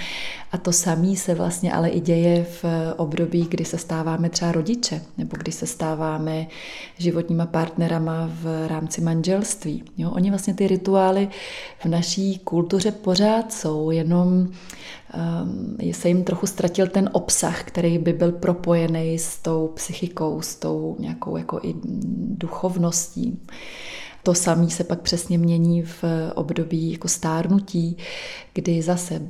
A 0.51 0.57
to 0.57 0.71
samé 0.71 1.15
se 1.15 1.35
vlastně 1.35 1.73
ale 1.73 1.89
i 1.89 1.99
děje 1.99 2.43
v 2.43 2.65
období, 2.97 3.47
kdy 3.49 3.65
se 3.65 3.77
stáváme 3.77 4.29
třeba 4.29 4.51
rodiče, 4.51 5.01
nebo 5.17 5.37
kdy 5.37 5.51
se 5.51 5.67
stáváme 5.67 6.47
životníma 6.97 7.45
partnerama 7.45 8.29
v 8.33 8.67
rámci 8.67 9.01
manželství. 9.01 9.83
Jo? 9.97 10.11
Oni 10.11 10.29
vlastně 10.29 10.53
ty 10.53 10.67
rituály 10.67 11.29
v 11.79 11.85
naší 11.85 12.39
kultuře 12.39 12.91
pořád 12.91 13.53
jsou, 13.53 13.91
jenom 13.91 14.27
um, 14.27 15.77
se 15.91 16.07
jim 16.07 16.23
trochu 16.23 16.47
ztratil 16.47 16.87
ten 16.87 17.09
obsah, 17.13 17.63
který 17.63 17.97
by 17.97 18.13
byl 18.13 18.31
propojený 18.31 19.19
s 19.19 19.37
tou 19.37 19.67
psychikou, 19.67 20.41
s 20.41 20.55
tou 20.55 20.95
nějakou 20.99 21.37
jako 21.37 21.59
i 21.63 21.75
duchovností. 22.37 23.39
To 24.23 24.33
samé 24.33 24.69
se 24.69 24.83
pak 24.83 25.01
přesně 25.01 25.37
mění 25.37 25.81
v 25.81 26.03
období 26.35 26.91
jako 26.91 27.07
stárnutí, 27.07 27.97
kdy 28.53 28.81
zase 28.81 29.21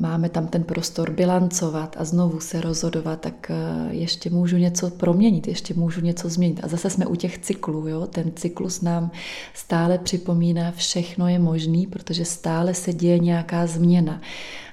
máme 0.00 0.28
tam 0.28 0.46
ten 0.46 0.64
prostor 0.64 1.10
bilancovat 1.10 1.96
a 1.98 2.04
znovu 2.04 2.40
se 2.40 2.60
rozhodovat, 2.60 3.20
tak 3.20 3.50
eh, 3.50 3.54
ještě 3.90 4.30
můžu 4.30 4.56
něco 4.56 4.90
proměnit, 4.90 5.48
ještě 5.48 5.74
můžu 5.74 6.00
něco 6.00 6.28
změnit. 6.28 6.60
A 6.62 6.68
zase 6.68 6.90
jsme 6.90 7.06
u 7.06 7.14
těch 7.14 7.38
cyklů. 7.38 7.88
Jo? 7.88 8.06
Ten 8.06 8.32
cyklus 8.36 8.80
nám 8.80 9.10
stále 9.54 9.98
připomíná, 9.98 10.72
všechno 10.72 11.28
je 11.28 11.38
možný, 11.38 11.86
protože 11.86 12.24
stále 12.24 12.74
se 12.74 12.92
děje 12.92 13.18
nějaká 13.18 13.66
změna 13.66 14.20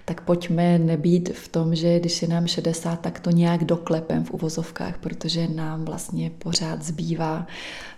tak 0.06 0.22
pojďme 0.22 0.80
nebýt 0.80 1.30
v 1.30 1.48
tom, 1.48 1.76
že 1.76 2.00
když 2.00 2.22
je 2.22 2.28
nám 2.28 2.48
60, 2.48 3.00
tak 3.00 3.20
to 3.20 3.30
nějak 3.30 3.64
doklepem 3.64 4.24
v 4.24 4.32
uvozovkách, 4.32 4.98
protože 4.98 5.48
nám 5.48 5.86
vlastně 5.86 6.32
pořád 6.40 6.84
zbývá 6.84 7.48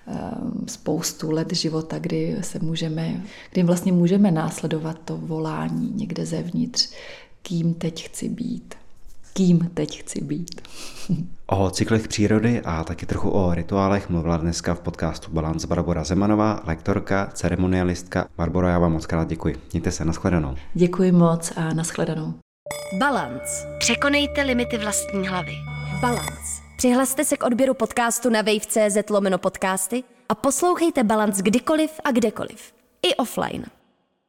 ehm, 0.07 0.65
spoustu 0.67 1.31
let 1.31 1.53
života, 1.53 1.99
kdy 1.99 2.37
se 2.41 2.59
můžeme, 2.59 3.23
kdy 3.51 3.63
vlastně 3.63 3.91
můžeme 3.91 4.31
následovat 4.31 4.99
to 5.05 5.17
volání 5.17 5.91
někde 5.95 6.25
zevnitř, 6.25 6.89
kým 7.41 7.73
teď 7.73 8.05
chci 8.05 8.29
být 8.29 8.75
kým 9.37 9.69
teď 9.73 9.99
chci 9.99 10.21
být. 10.21 10.61
O 11.49 11.69
cyklech 11.69 12.07
přírody 12.07 12.61
a 12.61 12.83
taky 12.83 13.05
trochu 13.05 13.29
o 13.29 13.53
rituálech 13.53 14.09
mluvila 14.09 14.37
dneska 14.37 14.73
v 14.73 14.79
podcastu 14.79 15.31
Balance 15.31 15.67
Barbara 15.67 16.03
Zemanová, 16.03 16.61
lektorka, 16.65 17.29
ceremonialistka. 17.33 18.27
Barbara, 18.37 18.69
já 18.69 18.79
vám 18.79 18.91
moc 18.91 19.05
krát 19.05 19.27
děkuji. 19.27 19.55
Mějte 19.73 19.91
se, 19.91 20.05
nashledanou. 20.05 20.55
Děkuji 20.73 21.11
moc 21.11 21.53
a 21.55 21.73
nashledanou. 21.73 22.33
Balance. 22.99 23.77
Překonejte 23.79 24.41
limity 24.41 24.77
vlastní 24.77 25.27
hlavy. 25.27 25.53
Balance. 26.01 26.61
Přihlaste 26.77 27.25
se 27.25 27.37
k 27.37 27.43
odběru 27.43 27.73
podcastu 27.73 28.29
na 28.29 28.41
wave.cz 28.41 29.09
lomeno 29.09 29.37
podcasty 29.37 30.03
a 30.29 30.35
poslouchejte 30.35 31.03
Balance 31.03 31.43
kdykoliv 31.43 31.91
a 32.03 32.11
kdekoliv. 32.11 32.73
I 33.01 33.15
offline. 33.15 33.65